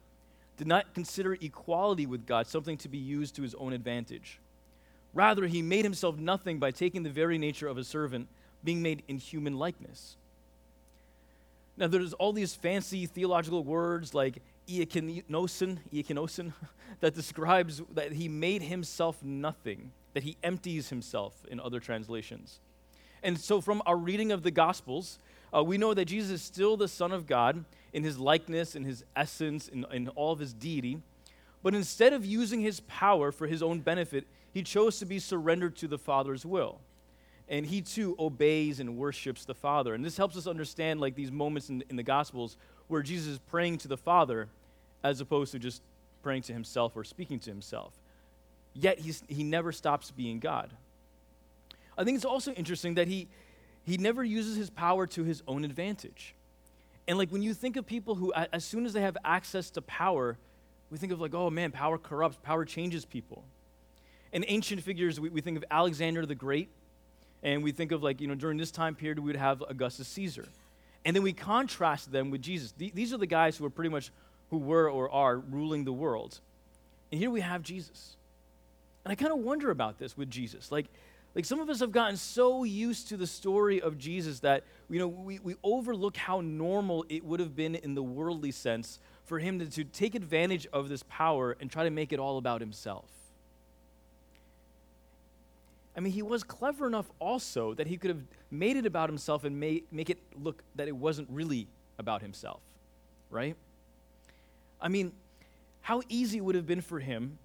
did 0.57 0.65
not 0.65 0.95
consider 0.95 1.33
equality 1.33 2.07
with 2.07 2.25
God 2.25 2.47
something 2.47 2.75
to 2.77 2.89
be 2.89 2.97
used 2.97 3.35
to 3.35 3.43
his 3.43 3.53
own 3.53 3.71
advantage. 3.71 4.39
Rather, 5.13 5.45
he 5.45 5.61
made 5.61 5.85
himself 5.85 6.17
nothing 6.17 6.57
by 6.57 6.71
taking 6.71 7.03
the 7.03 7.09
very 7.11 7.37
nature 7.37 7.67
of 7.67 7.77
a 7.77 7.83
servant, 7.83 8.27
being 8.63 8.81
made 8.81 9.03
in 9.07 9.19
human 9.19 9.59
likeness 9.59 10.17
now, 11.77 11.87
there's 11.87 12.13
all 12.13 12.31
these 12.31 12.55
fancy 12.55 13.05
theological 13.05 13.63
words 13.63 14.13
like 14.13 14.41
ekenosen, 14.67 15.79
ekenosen, 15.93 16.53
that 16.99 17.13
describes 17.13 17.81
that 17.93 18.13
he 18.13 18.27
made 18.27 18.61
himself 18.61 19.23
nothing, 19.23 19.91
that 20.13 20.23
he 20.23 20.37
empties 20.43 20.89
himself 20.89 21.45
in 21.49 21.59
other 21.59 21.79
translations. 21.79 22.59
And 23.23 23.39
so, 23.39 23.61
from 23.61 23.81
our 23.85 23.97
reading 23.97 24.31
of 24.31 24.43
the 24.43 24.51
Gospels, 24.51 25.19
uh, 25.53 25.63
we 25.63 25.77
know 25.77 25.93
that 25.93 26.05
Jesus 26.05 26.31
is 26.31 26.41
still 26.41 26.77
the 26.77 26.87
Son 26.87 27.11
of 27.11 27.25
God 27.25 27.65
in 27.93 28.03
his 28.03 28.17
likeness, 28.19 28.75
in 28.75 28.83
his 28.83 29.03
essence, 29.15 29.67
in, 29.67 29.85
in 29.91 30.09
all 30.09 30.31
of 30.31 30.39
his 30.39 30.53
deity. 30.53 31.01
But 31.63 31.73
instead 31.73 32.13
of 32.13 32.25
using 32.25 32.61
his 32.61 32.81
power 32.81 33.31
for 33.31 33.47
his 33.47 33.63
own 33.63 33.79
benefit, 33.79 34.27
he 34.51 34.61
chose 34.61 34.99
to 34.99 35.05
be 35.05 35.17
surrendered 35.17 35.75
to 35.77 35.87
the 35.87 35.97
Father's 35.97 36.45
will 36.45 36.79
and 37.47 37.65
he 37.65 37.81
too 37.81 38.15
obeys 38.17 38.79
and 38.79 38.97
worships 38.97 39.45
the 39.45 39.53
Father. 39.53 39.93
And 39.93 40.03
this 40.03 40.17
helps 40.17 40.35
us 40.37 40.47
understand 40.47 40.99
like 40.99 41.15
these 41.15 41.31
moments 41.31 41.69
in, 41.69 41.83
in 41.89 41.95
the 41.95 42.03
Gospels 42.03 42.57
where 42.87 43.01
Jesus 43.01 43.33
is 43.33 43.39
praying 43.39 43.79
to 43.79 43.87
the 43.87 43.97
Father 43.97 44.47
as 45.03 45.21
opposed 45.21 45.51
to 45.51 45.59
just 45.59 45.81
praying 46.23 46.43
to 46.43 46.53
himself 46.53 46.95
or 46.95 47.03
speaking 47.03 47.39
to 47.39 47.49
himself. 47.49 47.93
Yet 48.73 48.99
he's, 48.99 49.23
he 49.27 49.43
never 49.43 49.71
stops 49.71 50.11
being 50.11 50.39
God. 50.39 50.69
I 51.97 52.03
think 52.03 52.15
it's 52.15 52.25
also 52.25 52.51
interesting 52.53 52.95
that 52.95 53.07
he, 53.07 53.27
he 53.85 53.97
never 53.97 54.23
uses 54.23 54.57
his 54.57 54.69
power 54.69 55.07
to 55.07 55.23
his 55.23 55.41
own 55.47 55.63
advantage. 55.63 56.35
And 57.07 57.17
like 57.17 57.29
when 57.29 57.41
you 57.41 57.53
think 57.53 57.77
of 57.77 57.85
people 57.85 58.15
who, 58.15 58.33
as 58.33 58.65
soon 58.65 58.85
as 58.85 58.93
they 58.93 59.01
have 59.01 59.17
access 59.23 59.69
to 59.71 59.81
power, 59.81 60.37
we 60.89 60.97
think 60.97 61.11
of 61.11 61.21
like, 61.21 61.33
oh 61.33 61.49
man, 61.49 61.71
power 61.71 61.97
corrupts, 61.97 62.37
power 62.41 62.65
changes 62.65 63.05
people. 63.05 63.43
In 64.33 64.43
ancient 64.47 64.81
figures, 64.81 65.19
we, 65.19 65.29
we 65.29 65.41
think 65.41 65.57
of 65.57 65.63
Alexander 65.71 66.25
the 66.25 66.35
Great 66.35 66.69
And 67.45 67.63
we 67.63 67.71
think 67.71 67.91
of 67.91 68.01
like, 68.01 68.19
you 68.19 68.27
know, 68.27 68.33
during 68.33 68.57
this 68.57 68.71
time 68.71 68.95
period, 68.95 69.19
we 69.19 69.27
would 69.27 69.35
have 69.35 69.63
Augustus 69.69 70.07
Caesar. 70.09 70.45
And 71.05 71.15
then 71.15 71.23
we 71.23 71.33
contrast 71.33 72.11
them 72.11 72.31
with 72.31 72.41
Jesus. 72.41 72.73
These 72.77 73.13
are 73.13 73.17
the 73.17 73.27
guys 73.27 73.55
who 73.55 73.65
are 73.65 73.69
pretty 73.69 73.91
much, 73.91 74.11
who 74.49 74.57
were 74.57 74.89
or 74.89 75.09
are 75.11 75.37
ruling 75.37 75.85
the 75.85 75.93
world. 75.93 76.39
And 77.11 77.21
here 77.21 77.29
we 77.29 77.41
have 77.41 77.61
Jesus. 77.61 78.17
And 79.05 79.11
I 79.11 79.15
kind 79.15 79.31
of 79.31 79.37
wonder 79.37 79.69
about 79.69 79.99
this 79.99 80.17
with 80.17 80.31
Jesus. 80.31 80.71
Like, 80.71 80.87
like 81.35 81.45
some 81.45 81.59
of 81.59 81.69
us 81.69 81.81
have 81.81 81.91
gotten 81.91 82.17
so 82.17 82.63
used 82.63 83.09
to 83.09 83.17
the 83.17 83.27
story 83.27 83.81
of 83.81 83.97
Jesus 83.97 84.39
that 84.39 84.63
you 84.89 84.97
know 84.99 85.07
we, 85.07 85.37
we 85.39 85.55
overlook 85.63 86.17
how 86.17 86.41
normal 86.41 87.05
it 87.09 87.23
would 87.23 87.39
have 87.41 87.55
been 87.55 87.75
in 87.75 87.93
the 87.93 88.01
worldly 88.01 88.51
sense 88.51 88.99
for 89.25 89.37
him 89.37 89.59
to, 89.59 89.69
to 89.69 89.83
take 89.83 90.15
advantage 90.15 90.65
of 90.71 90.87
this 90.87 91.03
power 91.03 91.57
and 91.59 91.69
try 91.69 91.83
to 91.83 91.89
make 91.89 92.13
it 92.13 92.19
all 92.19 92.37
about 92.37 92.61
himself. 92.61 93.05
I 95.95 96.01
mean, 96.01 96.11
he 96.11 96.21
was 96.21 96.43
clever 96.43 96.87
enough 96.87 97.09
also 97.19 97.73
that 97.75 97.87
he 97.87 97.97
could 97.97 98.09
have 98.09 98.21
made 98.51 98.75
it 98.75 98.85
about 98.85 99.09
himself 99.09 99.43
and 99.43 99.59
make, 99.59 99.91
make 99.91 100.09
it 100.09 100.19
look 100.41 100.61
that 100.75 100.87
it 100.87 100.95
wasn't 100.95 101.29
really 101.31 101.67
about 101.97 102.21
himself, 102.21 102.59
right? 103.29 103.55
I 104.81 104.89
mean, 104.89 105.13
how 105.81 106.01
easy 106.09 106.37
it 106.37 106.41
would 106.41 106.55
have 106.55 106.67
been 106.67 106.81
for 106.81 106.99
him 106.99 107.37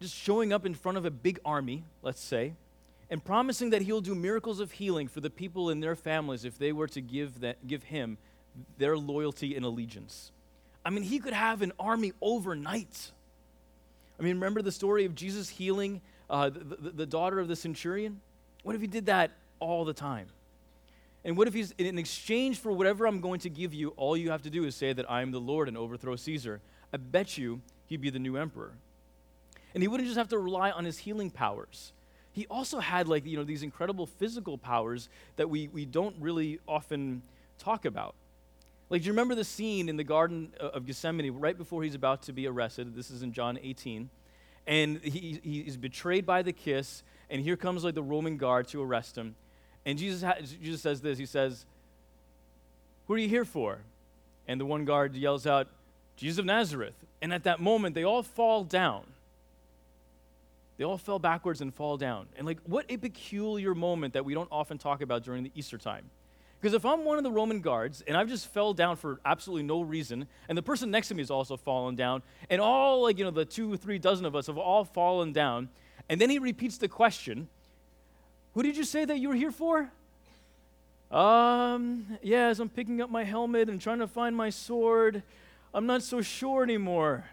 just 0.00 0.14
showing 0.14 0.52
up 0.52 0.66
in 0.66 0.74
front 0.74 0.98
of 0.98 1.06
a 1.06 1.10
big 1.10 1.38
army, 1.44 1.84
let's 2.02 2.20
say, 2.20 2.52
and 3.08 3.24
promising 3.24 3.70
that 3.70 3.82
he'll 3.82 4.00
do 4.00 4.14
miracles 4.14 4.60
of 4.60 4.72
healing 4.72 5.08
for 5.08 5.20
the 5.20 5.30
people 5.30 5.70
and 5.70 5.82
their 5.82 5.96
families 5.96 6.44
if 6.44 6.58
they 6.58 6.72
were 6.72 6.88
to 6.88 7.00
give, 7.00 7.40
that, 7.40 7.66
give 7.66 7.84
him 7.84 8.18
their 8.78 8.98
loyalty 8.98 9.54
and 9.54 9.64
allegiance. 9.64 10.32
I 10.84 10.90
mean, 10.90 11.02
he 11.02 11.18
could 11.18 11.32
have 11.32 11.62
an 11.62 11.72
army 11.80 12.12
overnight. 12.20 13.12
I 14.18 14.22
mean, 14.22 14.34
remember 14.34 14.60
the 14.60 14.72
story 14.72 15.04
of 15.04 15.14
Jesus 15.14 15.48
healing 15.48 16.00
uh, 16.28 16.50
the, 16.50 16.90
the, 16.90 17.06
daughter 17.06 17.38
of 17.38 17.48
the 17.48 17.56
centurion? 17.56 18.20
What 18.62 18.74
if 18.74 18.80
he 18.80 18.86
did 18.86 19.06
that 19.06 19.30
all 19.60 19.84
the 19.84 19.94
time? 19.94 20.26
And 21.24 21.36
what 21.36 21.48
if 21.48 21.54
he's, 21.54 21.72
in 21.78 21.98
exchange 21.98 22.58
for 22.58 22.70
whatever 22.72 23.06
I'm 23.06 23.20
going 23.20 23.40
to 23.40 23.50
give 23.50 23.74
you, 23.74 23.90
all 23.96 24.16
you 24.16 24.30
have 24.30 24.42
to 24.42 24.50
do 24.50 24.64
is 24.64 24.76
say 24.76 24.92
that 24.92 25.10
I 25.10 25.22
am 25.22 25.32
the 25.32 25.40
Lord 25.40 25.68
and 25.68 25.76
overthrow 25.76 26.16
Caesar? 26.16 26.60
I 26.92 26.98
bet 26.98 27.36
you 27.36 27.60
he'd 27.86 28.00
be 28.00 28.10
the 28.10 28.18
new 28.18 28.36
emperor. 28.36 28.72
And 29.74 29.82
he 29.82 29.88
wouldn't 29.88 30.06
just 30.06 30.18
have 30.18 30.28
to 30.28 30.38
rely 30.38 30.70
on 30.70 30.84
his 30.84 30.98
healing 30.98 31.30
powers. 31.30 31.92
He 32.32 32.46
also 32.46 32.80
had 32.80 33.08
like, 33.08 33.26
you 33.26 33.36
know, 33.36 33.44
these 33.44 33.62
incredible 33.62 34.06
physical 34.06 34.58
powers 34.58 35.08
that 35.36 35.48
we, 35.50 35.68
we 35.68 35.84
don't 35.84 36.14
really 36.20 36.60
often 36.68 37.22
talk 37.58 37.84
about. 37.84 38.14
Like, 38.88 39.02
do 39.02 39.06
you 39.06 39.12
remember 39.12 39.34
the 39.34 39.44
scene 39.44 39.88
in 39.88 39.96
the 39.96 40.04
Garden 40.04 40.52
of 40.60 40.86
Gethsemane 40.86 41.40
right 41.40 41.58
before 41.58 41.82
he's 41.82 41.94
about 41.94 42.22
to 42.22 42.32
be 42.32 42.46
arrested? 42.46 42.94
This 42.94 43.10
is 43.10 43.22
in 43.22 43.32
John 43.32 43.58
18. 43.60 44.08
And 44.66 44.98
he, 44.98 45.40
he's 45.42 45.76
betrayed 45.76 46.26
by 46.26 46.42
the 46.42 46.52
kiss, 46.52 47.02
and 47.30 47.40
here 47.40 47.56
comes 47.56 47.84
like 47.84 47.94
the 47.94 48.02
Roman 48.02 48.36
guard 48.36 48.68
to 48.68 48.82
arrest 48.82 49.16
him. 49.16 49.36
And 49.84 49.98
Jesus, 49.98 50.22
ha- 50.22 50.40
Jesus 50.40 50.82
says 50.82 51.00
this 51.00 51.18
He 51.18 51.26
says, 51.26 51.64
Who 53.06 53.14
are 53.14 53.18
you 53.18 53.28
here 53.28 53.44
for? 53.44 53.78
And 54.48 54.60
the 54.60 54.64
one 54.66 54.84
guard 54.84 55.14
yells 55.14 55.46
out, 55.46 55.68
Jesus 56.16 56.38
of 56.38 56.44
Nazareth. 56.44 56.94
And 57.22 57.32
at 57.32 57.44
that 57.44 57.60
moment, 57.60 57.94
they 57.94 58.04
all 58.04 58.22
fall 58.22 58.64
down. 58.64 59.04
They 60.76 60.84
all 60.84 60.98
fell 60.98 61.18
backwards 61.18 61.60
and 61.60 61.74
fall 61.74 61.96
down. 61.96 62.26
And 62.36 62.46
like, 62.46 62.58
what 62.64 62.84
a 62.88 62.96
peculiar 62.96 63.74
moment 63.74 64.14
that 64.14 64.24
we 64.24 64.34
don't 64.34 64.48
often 64.52 64.78
talk 64.78 65.00
about 65.00 65.24
during 65.24 65.42
the 65.42 65.50
Easter 65.54 65.78
time. 65.78 66.10
Because 66.60 66.74
if 66.74 66.84
I'm 66.84 67.04
one 67.04 67.18
of 67.18 67.24
the 67.24 67.30
Roman 67.30 67.60
guards 67.60 68.02
and 68.06 68.16
I've 68.16 68.28
just 68.28 68.48
fell 68.48 68.72
down 68.72 68.96
for 68.96 69.20
absolutely 69.24 69.64
no 69.64 69.82
reason, 69.82 70.26
and 70.48 70.56
the 70.56 70.62
person 70.62 70.90
next 70.90 71.08
to 71.08 71.14
me 71.14 71.22
has 71.22 71.30
also 71.30 71.56
fallen 71.56 71.96
down, 71.96 72.22
and 72.48 72.60
all 72.60 73.02
like, 73.02 73.18
you 73.18 73.24
know, 73.24 73.30
the 73.30 73.44
two, 73.44 73.76
three 73.76 73.98
dozen 73.98 74.24
of 74.24 74.34
us 74.34 74.46
have 74.46 74.58
all 74.58 74.84
fallen 74.84 75.32
down, 75.32 75.68
and 76.08 76.20
then 76.20 76.30
he 76.30 76.38
repeats 76.38 76.78
the 76.78 76.88
question, 76.88 77.48
Who 78.54 78.62
did 78.62 78.76
you 78.76 78.84
say 78.84 79.04
that 79.04 79.18
you 79.18 79.28
were 79.28 79.34
here 79.34 79.52
for? 79.52 79.90
Um, 81.10 82.18
yes, 82.22 82.58
I'm 82.58 82.68
picking 82.68 83.00
up 83.00 83.10
my 83.10 83.22
helmet 83.22 83.68
and 83.68 83.80
trying 83.80 84.00
to 84.00 84.08
find 84.08 84.34
my 84.34 84.50
sword. 84.50 85.22
I'm 85.72 85.86
not 85.86 86.02
so 86.02 86.20
sure 86.20 86.62
anymore. 86.62 87.26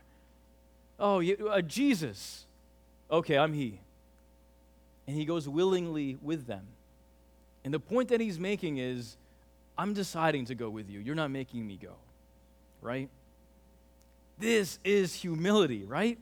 Oh, 0.99 1.23
uh, 1.23 1.61
Jesus. 1.61 2.45
Okay, 3.09 3.37
I'm 3.37 3.53
he. 3.53 3.79
And 5.07 5.17
he 5.17 5.25
goes 5.25 5.49
willingly 5.49 6.17
with 6.21 6.45
them. 6.45 6.67
And 7.63 7.73
the 7.73 7.79
point 7.79 8.09
that 8.09 8.19
he's 8.19 8.39
making 8.39 8.77
is 8.77 9.17
I'm 9.77 9.93
deciding 9.93 10.45
to 10.45 10.55
go 10.55 10.69
with 10.69 10.89
you. 10.89 10.99
You're 10.99 11.15
not 11.15 11.31
making 11.31 11.65
me 11.65 11.77
go. 11.77 11.95
Right? 12.81 13.09
This 14.37 14.79
is 14.83 15.13
humility, 15.13 15.83
right? 15.85 16.17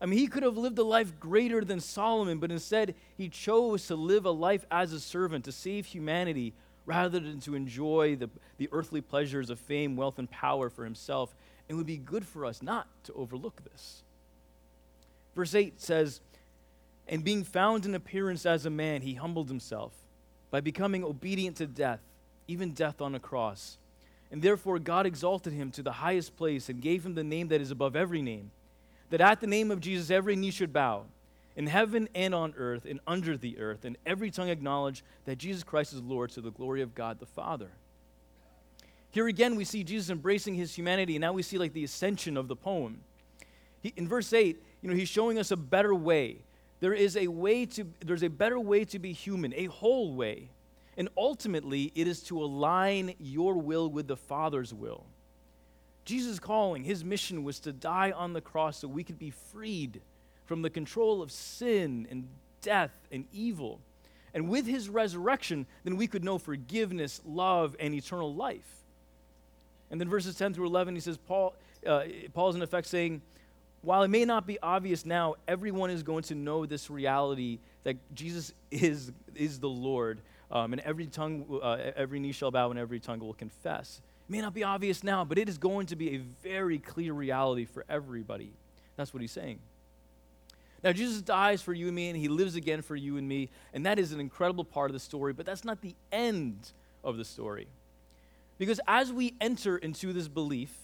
I 0.00 0.06
mean, 0.06 0.18
he 0.18 0.26
could 0.26 0.42
have 0.42 0.56
lived 0.56 0.78
a 0.78 0.84
life 0.84 1.18
greater 1.18 1.64
than 1.64 1.80
Solomon, 1.80 2.38
but 2.38 2.50
instead 2.50 2.94
he 3.16 3.28
chose 3.28 3.86
to 3.86 3.96
live 3.96 4.26
a 4.26 4.30
life 4.30 4.64
as 4.70 4.92
a 4.92 5.00
servant 5.00 5.44
to 5.46 5.52
save 5.52 5.86
humanity 5.86 6.52
rather 6.84 7.18
than 7.18 7.40
to 7.40 7.54
enjoy 7.54 8.14
the, 8.14 8.30
the 8.58 8.68
earthly 8.72 9.00
pleasures 9.00 9.50
of 9.50 9.58
fame, 9.58 9.96
wealth, 9.96 10.18
and 10.18 10.30
power 10.30 10.70
for 10.70 10.84
himself. 10.84 11.34
And 11.68 11.74
it 11.74 11.78
would 11.78 11.86
be 11.86 11.96
good 11.96 12.24
for 12.24 12.44
us 12.44 12.62
not 12.62 12.86
to 13.04 13.12
overlook 13.14 13.62
this. 13.72 14.02
Verse 15.34 15.54
8 15.54 15.80
says, 15.80 16.20
And 17.08 17.24
being 17.24 17.42
found 17.42 17.84
in 17.84 17.94
appearance 17.94 18.46
as 18.46 18.66
a 18.66 18.70
man, 18.70 19.02
he 19.02 19.14
humbled 19.14 19.48
himself 19.48 19.92
by 20.50 20.60
becoming 20.60 21.04
obedient 21.04 21.56
to 21.56 21.66
death, 21.66 22.00
even 22.48 22.72
death 22.72 23.00
on 23.00 23.14
a 23.14 23.20
cross. 23.20 23.78
And 24.30 24.42
therefore, 24.42 24.78
God 24.78 25.06
exalted 25.06 25.52
him 25.52 25.70
to 25.72 25.82
the 25.82 25.92
highest 25.92 26.36
place 26.36 26.68
and 26.68 26.80
gave 26.80 27.04
him 27.04 27.14
the 27.14 27.24
name 27.24 27.48
that 27.48 27.60
is 27.60 27.70
above 27.70 27.96
every 27.96 28.22
name, 28.22 28.50
that 29.10 29.20
at 29.20 29.40
the 29.40 29.46
name 29.46 29.70
of 29.70 29.80
Jesus 29.80 30.10
every 30.10 30.36
knee 30.36 30.50
should 30.50 30.72
bow, 30.72 31.04
in 31.54 31.66
heaven 31.66 32.08
and 32.14 32.34
on 32.34 32.54
earth 32.56 32.86
and 32.88 33.00
under 33.06 33.36
the 33.36 33.58
earth, 33.58 33.84
and 33.84 33.96
every 34.04 34.30
tongue 34.30 34.48
acknowledge 34.48 35.04
that 35.24 35.38
Jesus 35.38 35.62
Christ 35.62 35.92
is 35.92 36.02
Lord 36.02 36.30
to 36.30 36.40
the 36.40 36.50
glory 36.50 36.82
of 36.82 36.94
God 36.94 37.18
the 37.18 37.26
Father. 37.26 37.70
Here 39.10 39.28
again, 39.28 39.56
we 39.56 39.64
see 39.64 39.82
Jesus 39.82 40.10
embracing 40.10 40.56
his 40.56 40.74
humanity, 40.74 41.16
and 41.16 41.22
now 41.22 41.32
we 41.32 41.42
see 41.42 41.56
like 41.56 41.72
the 41.72 41.84
ascension 41.84 42.36
of 42.36 42.48
the 42.48 42.56
poem. 42.56 43.00
He, 43.80 43.92
in 43.96 44.06
verse 44.08 44.32
8, 44.32 44.62
you 44.82 44.90
know, 44.90 44.96
he's 44.96 45.08
showing 45.08 45.38
us 45.38 45.50
a 45.50 45.56
better 45.56 45.94
way. 45.94 46.38
There 46.80 46.94
is 46.94 47.16
a 47.16 47.28
way 47.28 47.66
to, 47.66 47.86
there's 48.00 48.22
a 48.22 48.28
better 48.28 48.60
way 48.60 48.84
to 48.86 48.98
be 48.98 49.12
human, 49.12 49.54
a 49.54 49.66
whole 49.66 50.14
way. 50.14 50.50
And 50.96 51.08
ultimately, 51.16 51.92
it 51.94 52.06
is 52.06 52.22
to 52.24 52.42
align 52.42 53.14
your 53.18 53.54
will 53.54 53.88
with 53.90 54.08
the 54.08 54.16
Father's 54.16 54.72
will. 54.72 55.04
Jesus' 56.04 56.38
calling, 56.38 56.84
his 56.84 57.04
mission 57.04 57.42
was 57.44 57.58
to 57.60 57.72
die 57.72 58.12
on 58.12 58.32
the 58.32 58.40
cross 58.40 58.78
so 58.78 58.88
we 58.88 59.04
could 59.04 59.18
be 59.18 59.30
freed 59.30 60.00
from 60.44 60.62
the 60.62 60.70
control 60.70 61.20
of 61.20 61.30
sin 61.30 62.06
and 62.10 62.28
death 62.62 62.92
and 63.10 63.26
evil. 63.32 63.80
And 64.32 64.48
with 64.48 64.66
his 64.66 64.88
resurrection, 64.88 65.66
then 65.84 65.96
we 65.96 66.06
could 66.06 66.22
know 66.22 66.38
forgiveness, 66.38 67.20
love, 67.26 67.74
and 67.80 67.94
eternal 67.94 68.34
life. 68.34 68.84
And 69.90 70.00
then 70.00 70.08
verses 70.08 70.36
10 70.36 70.54
through 70.54 70.66
11, 70.66 70.94
he 70.94 71.00
says, 71.00 71.16
Paul, 71.16 71.54
uh, 71.86 72.04
Paul's 72.34 72.54
in 72.54 72.62
effect 72.62 72.86
saying, 72.86 73.22
while 73.86 74.02
it 74.02 74.08
may 74.08 74.24
not 74.24 74.48
be 74.48 74.58
obvious 74.60 75.06
now, 75.06 75.36
everyone 75.46 75.90
is 75.90 76.02
going 76.02 76.24
to 76.24 76.34
know 76.34 76.66
this 76.66 76.90
reality 76.90 77.60
that 77.84 77.96
Jesus 78.16 78.52
is, 78.68 79.12
is 79.36 79.60
the 79.60 79.68
Lord, 79.68 80.18
um, 80.50 80.72
and 80.72 80.82
every 80.82 81.06
tongue, 81.06 81.60
uh, 81.62 81.92
every 81.94 82.18
knee 82.18 82.32
shall 82.32 82.50
bow, 82.50 82.70
and 82.70 82.80
every 82.80 82.98
tongue 82.98 83.20
will 83.20 83.32
confess. 83.32 84.00
It 84.28 84.32
may 84.32 84.40
not 84.40 84.54
be 84.54 84.64
obvious 84.64 85.04
now, 85.04 85.24
but 85.24 85.38
it 85.38 85.48
is 85.48 85.56
going 85.56 85.86
to 85.86 85.94
be 85.94 86.16
a 86.16 86.18
very 86.42 86.80
clear 86.80 87.12
reality 87.12 87.64
for 87.64 87.84
everybody. 87.88 88.50
That's 88.96 89.14
what 89.14 89.20
he's 89.20 89.30
saying. 89.30 89.60
Now, 90.82 90.90
Jesus 90.90 91.22
dies 91.22 91.62
for 91.62 91.72
you 91.72 91.86
and 91.86 91.94
me, 91.94 92.08
and 92.08 92.18
he 92.18 92.26
lives 92.26 92.56
again 92.56 92.82
for 92.82 92.96
you 92.96 93.18
and 93.18 93.28
me, 93.28 93.50
and 93.72 93.86
that 93.86 94.00
is 94.00 94.10
an 94.10 94.18
incredible 94.18 94.64
part 94.64 94.90
of 94.90 94.94
the 94.94 95.00
story, 95.00 95.32
but 95.32 95.46
that's 95.46 95.64
not 95.64 95.80
the 95.80 95.94
end 96.10 96.72
of 97.04 97.18
the 97.18 97.24
story. 97.24 97.68
Because 98.58 98.80
as 98.88 99.12
we 99.12 99.34
enter 99.40 99.78
into 99.78 100.12
this 100.12 100.26
belief, 100.26 100.76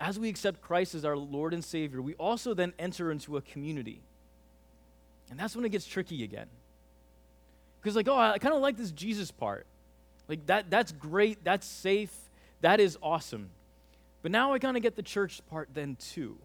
as 0.00 0.18
we 0.18 0.28
accept 0.28 0.60
Christ 0.60 0.94
as 0.94 1.04
our 1.04 1.16
Lord 1.16 1.52
and 1.52 1.64
Savior, 1.64 2.00
we 2.00 2.14
also 2.14 2.54
then 2.54 2.72
enter 2.78 3.10
into 3.10 3.36
a 3.36 3.40
community. 3.40 4.00
And 5.30 5.38
that's 5.38 5.56
when 5.56 5.64
it 5.64 5.70
gets 5.70 5.86
tricky 5.86 6.24
again. 6.24 6.46
Because, 7.80 7.96
like, 7.96 8.08
oh, 8.08 8.16
I 8.16 8.38
kind 8.38 8.54
of 8.54 8.60
like 8.60 8.76
this 8.76 8.90
Jesus 8.90 9.30
part. 9.30 9.66
Like, 10.28 10.46
that, 10.46 10.70
that's 10.70 10.92
great, 10.92 11.42
that's 11.44 11.66
safe, 11.66 12.14
that 12.60 12.80
is 12.80 12.98
awesome. 13.02 13.50
But 14.22 14.32
now 14.32 14.52
I 14.52 14.58
kind 14.58 14.76
of 14.76 14.82
get 14.82 14.96
the 14.96 15.02
church 15.02 15.40
part 15.50 15.68
then 15.74 15.96
too. 15.96 16.36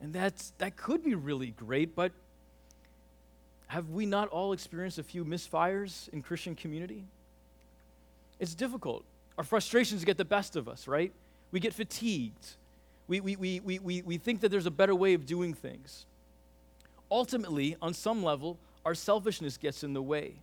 And 0.00 0.12
that's, 0.12 0.52
that 0.58 0.76
could 0.76 1.02
be 1.02 1.14
really 1.14 1.50
great, 1.50 1.94
but 1.94 2.12
have 3.68 3.90
we 3.90 4.06
not 4.06 4.28
all 4.28 4.52
experienced 4.52 4.98
a 4.98 5.02
few 5.02 5.24
misfires 5.24 6.08
in 6.10 6.22
Christian 6.22 6.54
community? 6.54 7.04
It's 8.38 8.54
difficult. 8.54 9.04
Our 9.38 9.44
frustrations 9.44 10.04
get 10.04 10.18
the 10.18 10.24
best 10.24 10.56
of 10.56 10.68
us, 10.68 10.86
right? 10.86 11.12
We 11.52 11.60
get 11.60 11.74
fatigued. 11.74 12.56
We, 13.08 13.20
we, 13.20 13.36
we, 13.36 13.60
we, 13.60 13.78
we, 13.78 14.02
we 14.02 14.18
think 14.18 14.40
that 14.40 14.50
there's 14.50 14.66
a 14.66 14.70
better 14.70 14.94
way 14.94 15.14
of 15.14 15.26
doing 15.26 15.54
things. 15.54 16.06
Ultimately, 17.10 17.76
on 17.80 17.94
some 17.94 18.24
level, 18.24 18.58
our 18.84 18.94
selfishness 18.94 19.56
gets 19.56 19.84
in 19.84 19.92
the 19.92 20.02
way. 20.02 20.34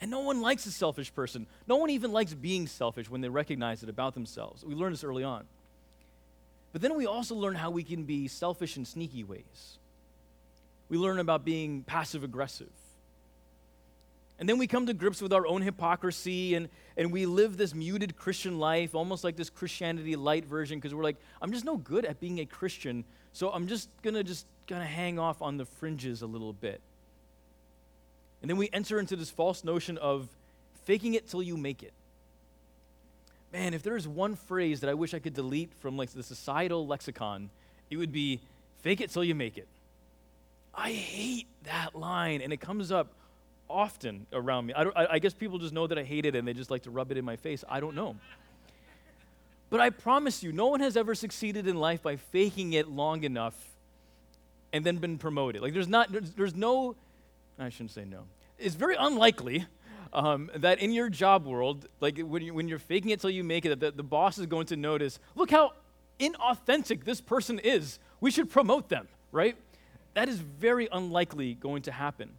And 0.00 0.10
no 0.10 0.20
one 0.20 0.40
likes 0.40 0.64
a 0.66 0.70
selfish 0.70 1.14
person. 1.14 1.46
No 1.66 1.76
one 1.76 1.90
even 1.90 2.12
likes 2.12 2.32
being 2.32 2.66
selfish 2.66 3.10
when 3.10 3.20
they 3.20 3.28
recognize 3.28 3.82
it 3.82 3.88
about 3.88 4.14
themselves. 4.14 4.64
We 4.64 4.74
learned 4.74 4.94
this 4.94 5.04
early 5.04 5.24
on. 5.24 5.44
But 6.72 6.80
then 6.80 6.96
we 6.96 7.06
also 7.06 7.34
learn 7.34 7.56
how 7.56 7.70
we 7.70 7.82
can 7.82 8.04
be 8.04 8.28
selfish 8.28 8.76
in 8.76 8.84
sneaky 8.84 9.24
ways. 9.24 9.78
We 10.88 10.96
learn 10.96 11.18
about 11.18 11.44
being 11.44 11.82
passive 11.82 12.24
aggressive. 12.24 12.70
And 14.40 14.48
then 14.48 14.56
we 14.56 14.66
come 14.66 14.86
to 14.86 14.94
grips 14.94 15.20
with 15.20 15.34
our 15.34 15.46
own 15.46 15.60
hypocrisy 15.60 16.54
and, 16.54 16.70
and 16.96 17.12
we 17.12 17.26
live 17.26 17.58
this 17.58 17.74
muted 17.74 18.16
Christian 18.16 18.58
life, 18.58 18.94
almost 18.94 19.22
like 19.22 19.36
this 19.36 19.50
Christianity 19.50 20.16
light 20.16 20.46
version, 20.46 20.78
because 20.78 20.94
we're 20.94 21.04
like, 21.04 21.18
I'm 21.42 21.52
just 21.52 21.66
no 21.66 21.76
good 21.76 22.06
at 22.06 22.20
being 22.20 22.40
a 22.40 22.46
Christian, 22.46 23.04
so 23.34 23.50
I'm 23.50 23.68
just 23.68 23.90
gonna 24.02 24.24
just 24.24 24.46
gonna 24.66 24.86
hang 24.86 25.18
off 25.18 25.42
on 25.42 25.58
the 25.58 25.66
fringes 25.66 26.22
a 26.22 26.26
little 26.26 26.54
bit. 26.54 26.80
And 28.40 28.48
then 28.48 28.56
we 28.56 28.70
enter 28.72 28.98
into 28.98 29.14
this 29.14 29.30
false 29.30 29.62
notion 29.62 29.98
of 29.98 30.26
faking 30.84 31.12
it 31.12 31.28
till 31.28 31.42
you 31.42 31.58
make 31.58 31.82
it. 31.82 31.92
Man, 33.52 33.74
if 33.74 33.82
there's 33.82 34.08
one 34.08 34.36
phrase 34.36 34.80
that 34.80 34.88
I 34.88 34.94
wish 34.94 35.12
I 35.12 35.18
could 35.18 35.34
delete 35.34 35.74
from 35.80 35.98
like 35.98 36.10
the 36.10 36.22
societal 36.22 36.86
lexicon, 36.86 37.50
it 37.90 37.98
would 37.98 38.12
be 38.12 38.40
fake 38.78 39.02
it 39.02 39.10
till 39.10 39.22
you 39.22 39.34
make 39.34 39.58
it. 39.58 39.68
I 40.74 40.92
hate 40.92 41.46
that 41.64 41.94
line, 41.94 42.40
and 42.40 42.54
it 42.54 42.60
comes 42.60 42.90
up 42.90 43.12
often 43.70 44.26
around 44.32 44.66
me. 44.66 44.74
I, 44.74 44.82
I, 44.82 45.12
I, 45.12 45.18
guess 45.18 45.32
people 45.32 45.58
just 45.58 45.72
know 45.72 45.86
that 45.86 45.98
I 45.98 46.02
hate 46.02 46.26
it 46.26 46.34
and 46.34 46.46
they 46.46 46.52
just 46.52 46.70
like 46.70 46.82
to 46.82 46.90
rub 46.90 47.10
it 47.10 47.16
in 47.16 47.24
my 47.24 47.36
face. 47.36 47.64
I 47.68 47.80
don't 47.80 47.94
know. 47.94 48.16
But 49.70 49.80
I 49.80 49.90
promise 49.90 50.42
you, 50.42 50.52
no 50.52 50.66
one 50.66 50.80
has 50.80 50.96
ever 50.96 51.14
succeeded 51.14 51.68
in 51.68 51.76
life 51.76 52.02
by 52.02 52.16
faking 52.16 52.72
it 52.72 52.88
long 52.88 53.22
enough 53.22 53.54
and 54.72 54.84
then 54.84 54.96
been 54.96 55.16
promoted. 55.16 55.62
Like, 55.62 55.72
there's 55.72 55.88
not, 55.88 56.10
there's, 56.10 56.30
there's 56.32 56.54
no, 56.54 56.96
I 57.58 57.68
shouldn't 57.68 57.92
say 57.92 58.04
no. 58.04 58.24
It's 58.58 58.74
very 58.74 58.96
unlikely 58.98 59.66
um, 60.12 60.50
that 60.56 60.80
in 60.80 60.92
your 60.92 61.08
job 61.08 61.46
world, 61.46 61.86
like 62.00 62.18
when, 62.18 62.42
you, 62.42 62.52
when 62.52 62.68
you're 62.68 62.80
faking 62.80 63.10
it 63.10 63.20
till 63.20 63.30
you 63.30 63.44
make 63.44 63.64
it, 63.64 63.68
that 63.68 63.80
the, 63.80 63.90
the 63.92 64.02
boss 64.02 64.38
is 64.38 64.46
going 64.46 64.66
to 64.66 64.76
notice, 64.76 65.20
look 65.36 65.50
how 65.50 65.72
inauthentic 66.18 67.04
this 67.04 67.20
person 67.20 67.58
is. 67.60 68.00
We 68.20 68.30
should 68.32 68.50
promote 68.50 68.88
them, 68.88 69.08
right? 69.30 69.56
That 70.14 70.28
is 70.28 70.38
very 70.40 70.88
unlikely 70.90 71.54
going 71.54 71.82
to 71.82 71.92
happen 71.92 72.32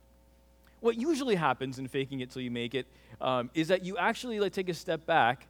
what 0.82 0.98
usually 0.98 1.36
happens 1.36 1.80
in 1.80 1.88
faking 1.88 2.20
it 2.20 2.32
till 2.32 2.42
you 2.42 2.52
make 2.52 2.76
it 2.76 2.86
um, 3.22 3.50
is 3.54 3.70
that 3.70 3.86
you 3.86 3.98
actually 3.98 4.40
like 4.40 4.52
take 4.52 4.68
a 4.68 4.74
step 4.74 5.06
back 5.06 5.48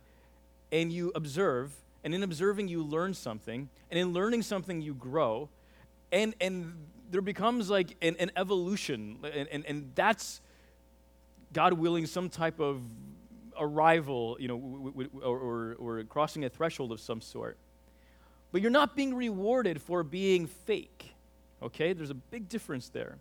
and 0.72 0.92
you 0.92 1.12
observe 1.16 1.74
and 2.04 2.14
in 2.14 2.22
observing 2.24 2.68
you 2.68 2.84
learn 2.84 3.14
something 3.14 3.70
and 3.90 4.00
in 4.00 4.14
learning 4.14 4.42
something 4.42 4.82
you 4.82 4.94
grow 4.94 5.50
and 6.12 6.36
and 6.40 6.74
there 7.10 7.22
becomes 7.22 7.70
like 7.70 7.96
an, 8.02 8.16
an 8.20 8.32
evolution 8.36 9.18
and, 9.34 9.48
and, 9.52 9.66
and 9.66 9.92
that's 9.96 10.42
god 11.54 11.74
willing 11.74 12.06
some 12.06 12.30
type 12.30 12.60
of 12.60 12.82
arrival 13.60 14.38
you 14.40 14.48
know 14.48 14.58
w- 14.58 14.92
w- 14.92 15.10
or, 15.24 15.38
or, 15.38 15.76
or 15.80 16.04
crossing 16.06 16.46
a 16.46 16.50
threshold 16.50 16.92
of 16.92 17.00
some 17.00 17.22
sort. 17.22 17.58
But 18.52 18.62
you're 18.62 18.72
not 18.72 18.98
being 18.98 19.14
rewarded 19.16 19.82
for 19.82 20.04
being 20.04 20.48
fake 20.48 21.14
okay? 21.64 21.94
There's 21.94 22.10
a 22.10 22.16
big 22.16 22.50
difference 22.50 22.90
there 22.90 23.18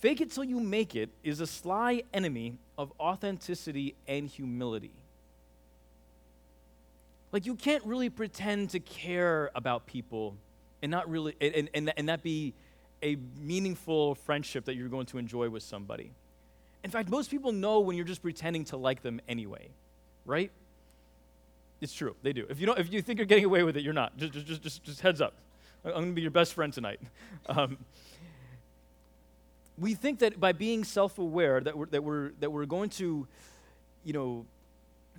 Fake 0.00 0.20
it 0.20 0.30
till 0.30 0.44
you 0.44 0.60
make 0.60 0.94
it 0.94 1.08
is 1.24 1.40
a 1.40 1.46
sly 1.46 2.02
enemy 2.12 2.58
of 2.76 2.92
authenticity 3.00 3.94
and 4.06 4.28
humility. 4.28 4.92
Like, 7.32 7.46
you 7.46 7.54
can't 7.54 7.84
really 7.84 8.08
pretend 8.10 8.70
to 8.70 8.80
care 8.80 9.50
about 9.54 9.86
people 9.86 10.36
and 10.82 10.90
not 10.90 11.08
really, 11.08 11.34
and, 11.40 11.68
and, 11.74 11.92
and 11.96 12.08
that 12.08 12.22
be 12.22 12.54
a 13.02 13.16
meaningful 13.40 14.14
friendship 14.14 14.66
that 14.66 14.76
you're 14.76 14.88
going 14.88 15.06
to 15.06 15.18
enjoy 15.18 15.48
with 15.48 15.62
somebody. 15.62 16.10
In 16.84 16.90
fact, 16.90 17.08
most 17.08 17.30
people 17.30 17.52
know 17.52 17.80
when 17.80 17.96
you're 17.96 18.06
just 18.06 18.22
pretending 18.22 18.64
to 18.66 18.76
like 18.76 19.02
them 19.02 19.20
anyway, 19.28 19.68
right? 20.24 20.50
It's 21.80 21.92
true, 21.92 22.14
they 22.22 22.32
do. 22.32 22.46
If 22.48 22.60
you, 22.60 22.66
don't, 22.66 22.78
if 22.78 22.92
you 22.92 23.02
think 23.02 23.18
you're 23.18 23.26
getting 23.26 23.44
away 23.44 23.62
with 23.62 23.76
it, 23.76 23.82
you're 23.82 23.92
not. 23.92 24.16
Just, 24.16 24.32
just, 24.32 24.62
just, 24.62 24.84
just 24.84 25.00
heads 25.00 25.20
up. 25.20 25.34
I'm 25.84 25.92
going 25.92 26.08
to 26.08 26.14
be 26.14 26.22
your 26.22 26.30
best 26.30 26.54
friend 26.54 26.72
tonight. 26.72 27.00
Um, 27.48 27.78
we 29.78 29.94
think 29.94 30.20
that 30.20 30.40
by 30.40 30.52
being 30.52 30.84
self-aware 30.84 31.60
that 31.60 31.76
we're, 31.76 31.86
that 31.86 32.02
we're, 32.02 32.30
that 32.40 32.50
we're 32.50 32.66
going 32.66 32.90
to, 32.90 33.26
you 34.04 34.12
know, 34.12 34.46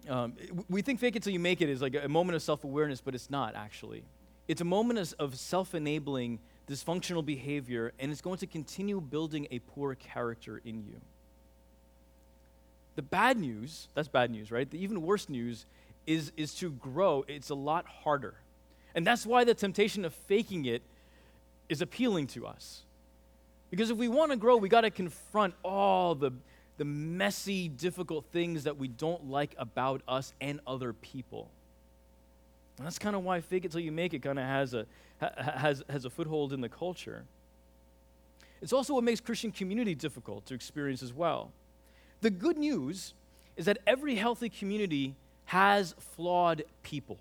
um, 0.09 0.33
we 0.69 0.81
think 0.81 0.99
fake 0.99 1.15
it 1.15 1.23
till 1.23 1.33
you 1.33 1.39
make 1.39 1.61
it 1.61 1.69
is 1.69 1.81
like 1.81 1.95
a 2.01 2.07
moment 2.07 2.35
of 2.35 2.41
self-awareness, 2.41 3.01
but 3.01 3.13
it's 3.13 3.29
not 3.29 3.55
actually. 3.55 4.03
It's 4.47 4.61
a 4.61 4.65
moment 4.65 5.13
of 5.19 5.35
self-enabling 5.35 6.39
dysfunctional 6.69 7.25
behavior, 7.25 7.93
and 7.99 8.11
it's 8.11 8.21
going 8.21 8.37
to 8.37 8.47
continue 8.47 9.01
building 9.01 9.47
a 9.51 9.59
poor 9.59 9.95
character 9.95 10.61
in 10.63 10.83
you. 10.83 11.01
The 12.95 13.01
bad 13.01 13.37
news, 13.37 13.89
that's 13.93 14.07
bad 14.07 14.31
news, 14.31 14.51
right? 14.51 14.69
The 14.69 14.81
even 14.81 15.01
worse 15.01 15.29
news 15.29 15.65
is, 16.05 16.31
is 16.35 16.53
to 16.55 16.71
grow, 16.71 17.25
it's 17.27 17.49
a 17.49 17.55
lot 17.55 17.85
harder. 17.85 18.35
And 18.95 19.05
that's 19.05 19.25
why 19.25 19.43
the 19.43 19.53
temptation 19.53 20.03
of 20.05 20.13
faking 20.13 20.65
it 20.65 20.81
is 21.69 21.81
appealing 21.81 22.27
to 22.27 22.47
us. 22.47 22.83
Because 23.69 23.89
if 23.89 23.97
we 23.97 24.07
want 24.07 24.31
to 24.31 24.37
grow, 24.37 24.57
we 24.57 24.69
got 24.69 24.81
to 24.81 24.91
confront 24.91 25.53
all 25.63 26.15
the, 26.15 26.31
the 26.77 26.85
messy, 26.85 27.67
difficult 27.67 28.25
things 28.31 28.63
that 28.63 28.77
we 28.77 28.87
don't 28.87 29.29
like 29.29 29.55
about 29.57 30.01
us 30.07 30.33
and 30.39 30.59
other 30.65 30.93
people. 30.93 31.49
And 32.77 32.85
that's 32.85 32.99
kind 32.99 33.15
of 33.15 33.23
why 33.23 33.41
fake 33.41 33.65
it 33.65 33.71
till 33.71 33.81
you 33.81 33.91
make 33.91 34.13
it 34.13 34.21
kind 34.21 34.39
of 34.39 34.45
has 34.45 34.73
a, 34.73 34.85
has, 35.19 35.83
has 35.89 36.05
a 36.05 36.09
foothold 36.09 36.53
in 36.53 36.61
the 36.61 36.69
culture. 36.69 37.23
It's 38.61 38.73
also 38.73 38.93
what 38.93 39.03
makes 39.03 39.19
Christian 39.19 39.51
community 39.51 39.95
difficult 39.95 40.45
to 40.47 40.53
experience 40.53 41.03
as 41.03 41.13
well. 41.13 41.51
The 42.21 42.29
good 42.29 42.57
news 42.57 43.13
is 43.55 43.65
that 43.65 43.79
every 43.85 44.15
healthy 44.15 44.49
community 44.49 45.15
has 45.45 45.95
flawed 46.15 46.63
people. 46.83 47.17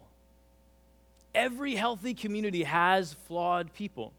Every 1.34 1.74
healthy 1.74 2.14
community 2.14 2.62
has 2.62 3.14
flawed 3.26 3.72
people. 3.74 4.12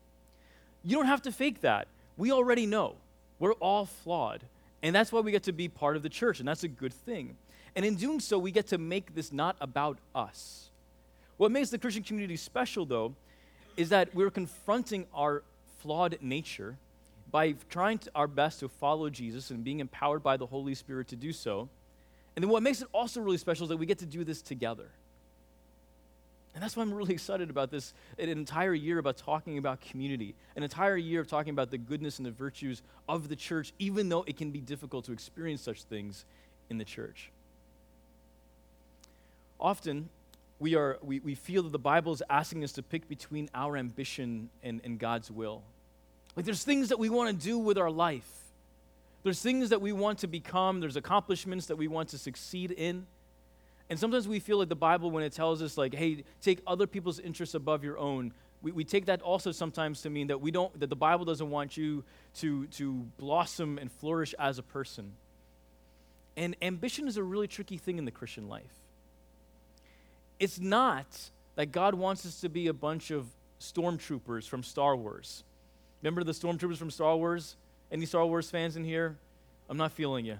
You 0.84 0.96
don't 0.98 1.08
have 1.08 1.22
to 1.24 1.32
fake 1.32 1.62
that 1.62 1.88
we 2.17 2.32
already 2.32 2.65
know 2.65 2.95
we're 3.39 3.53
all 3.53 3.86
flawed. 3.86 4.43
And 4.84 4.95
that's 4.95 5.12
why 5.12 5.21
we 5.21 5.32
get 5.32 5.43
to 5.43 5.53
be 5.53 5.67
part 5.67 5.95
of 5.95 6.03
the 6.03 6.10
church, 6.10 6.39
and 6.39 6.47
that's 6.47 6.63
a 6.63 6.67
good 6.67 6.93
thing. 6.93 7.36
And 7.75 7.84
in 7.86 7.95
doing 7.95 8.19
so, 8.19 8.38
we 8.38 8.51
get 8.51 8.67
to 8.67 8.77
make 8.77 9.15
this 9.15 9.32
not 9.32 9.56
about 9.62 9.97
us. 10.13 10.69
What 11.38 11.51
makes 11.51 11.69
the 11.69 11.77
Christian 11.77 12.03
community 12.03 12.36
special, 12.36 12.86
though, 12.86 13.15
is 13.75 13.89
that 13.89 14.13
we're 14.15 14.32
confronting 14.32 15.06
our 15.13 15.43
flawed 15.80 16.17
nature 16.21 16.77
by 17.32 17.53
trying 17.69 17.99
to, 17.99 18.12
our 18.15 18.27
best 18.27 18.60
to 18.62 18.69
follow 18.69 19.10
Jesus 19.10 19.51
and 19.51 19.63
being 19.63 19.80
empowered 19.80 20.23
by 20.23 20.38
the 20.38 20.45
Holy 20.45 20.73
Spirit 20.73 21.08
to 21.10 21.15
do 21.15 21.32
so. 21.34 21.69
And 22.36 22.43
then 22.43 22.49
what 22.49 22.63
makes 22.63 22.82
it 22.82 22.88
also 22.93 23.19
really 23.21 23.38
special 23.38 23.65
is 23.65 23.69
that 23.69 23.77
we 23.77 23.86
get 23.86 23.99
to 23.99 24.06
do 24.06 24.23
this 24.23 24.41
together. 24.41 24.89
And 26.58 26.63
that's 26.63 26.76
why 26.76 26.82
I'm 26.82 26.91
really 26.91 27.13
excited 27.13 27.52
about 27.52 27.70
this 27.70 27.93
an 28.17 28.30
entire 28.30 28.74
year 28.74 28.98
about 28.98 29.15
talking 29.15 29.60
about 29.60 29.80
community, 29.80 30.34
an 30.56 30.63
entire 30.63 30.98
year 30.98 31.22
of 31.22 31.28
talking 31.28 31.52
about 31.52 31.70
the 31.70 31.78
goodness 31.78 32.17
and 32.17 32.26
the 32.26 32.32
virtues 32.32 32.82
of 33.08 33.30
the 33.30 33.36
church, 33.36 33.74
even 33.78 34.10
though 34.10 34.24
it 34.24 34.38
can 34.38 34.50
be 34.50 34.60
difficult 34.60 35.06
to 35.06 35.12
experience 35.12 35.62
such 35.62 35.84
things 35.84 36.26
in 36.72 36.80
the 36.80 36.84
church. 36.84 37.30
Often, 39.60 40.10
we, 40.58 40.74
are, 40.74 40.98
we, 41.04 41.20
we 41.20 41.36
feel 41.36 41.62
that 41.62 41.72
the 41.72 41.78
Bible 41.78 42.12
is 42.12 42.24
asking 42.28 42.63
us 42.63 42.72
to 42.72 42.82
pick 42.82 43.08
between 43.08 43.52
our 43.54 43.78
ambition 43.78 44.50
and, 44.63 44.82
and 44.84 44.98
God's 44.98 45.30
will. 45.30 45.62
Like, 46.36 46.46
there's 46.46 46.63
things 46.63 46.89
that 46.89 46.98
we 46.98 47.10
want 47.10 47.39
to 47.39 47.46
do 47.46 47.60
with 47.60 47.78
our 47.78 47.91
life, 47.91 48.28
there's 49.22 49.43
things 49.43 49.70
that 49.70 49.82
we 49.82 49.91
want 49.91 50.17
to 50.20 50.28
become, 50.28 50.80
there's 50.80 50.96
accomplishments 50.96 51.67
that 51.67 51.76
we 51.76 51.88
want 51.88 52.10
to 52.10 52.17
succeed 52.17 52.72
in. 52.72 53.06
And 53.89 53.97
sometimes 53.97 54.28
we 54.28 54.39
feel 54.39 54.58
like 54.58 54.69
the 54.69 54.76
Bible, 54.76 55.12
when 55.12 55.23
it 55.23 55.32
tells 55.32 55.62
us, 55.62 55.78
like, 55.78 55.93
hey, 55.93 56.23
take 56.41 56.62
other 56.67 56.88
people's 56.88 57.19
interests 57.19 57.56
above 57.56 57.84
your 57.84 57.97
own, 57.97 58.34
we, 58.62 58.71
we 58.71 58.84
take 58.84 59.06
that 59.06 59.21
also 59.21 59.52
sometimes 59.52 60.02
to 60.02 60.10
mean 60.10 60.28
that 60.28 60.41
we 60.41 60.52
don't, 60.52 60.78
that 60.80 60.89
the 60.89 60.95
Bible 60.95 61.26
doesn't 61.26 61.50
want 61.50 61.78
you 61.78 62.04
to, 62.36 62.67
to 62.67 63.06
blossom 63.17 63.78
and 63.78 63.91
flourish 63.91 64.34
as 64.39 64.58
a 64.58 64.63
person. 64.63 65.13
And 66.36 66.56
ambition 66.62 67.08
is 67.08 67.17
a 67.17 67.23
really 67.23 67.47
tricky 67.47 67.78
thing 67.78 67.97
in 67.97 68.06
the 68.06 68.12
Christian 68.12 68.47
life. 68.50 68.63
It's 70.39 70.60
not 70.60 71.30
that 71.56 71.71
God 71.71 71.95
wants 71.95 72.26
us 72.26 72.41
to 72.41 72.50
be 72.50 72.67
a 72.67 72.73
bunch 72.73 73.10
of 73.10 73.28
stormtroopers 73.60 74.47
from 74.47 74.63
Star 74.63 74.95
Wars. 74.95 75.43
Remember 76.02 76.23
the 76.23 76.32
stormtroopers 76.32 76.78
from 76.78 76.91
Star 76.91 77.15
Wars? 77.15 77.56
Any 77.91 78.06
Star 78.06 78.26
Wars 78.26 78.50
fans 78.50 78.76
in 78.76 78.84
here? 78.84 79.17
I'm 79.69 79.78
not 79.78 79.91
feeling 79.91 80.26
you. 80.26 80.38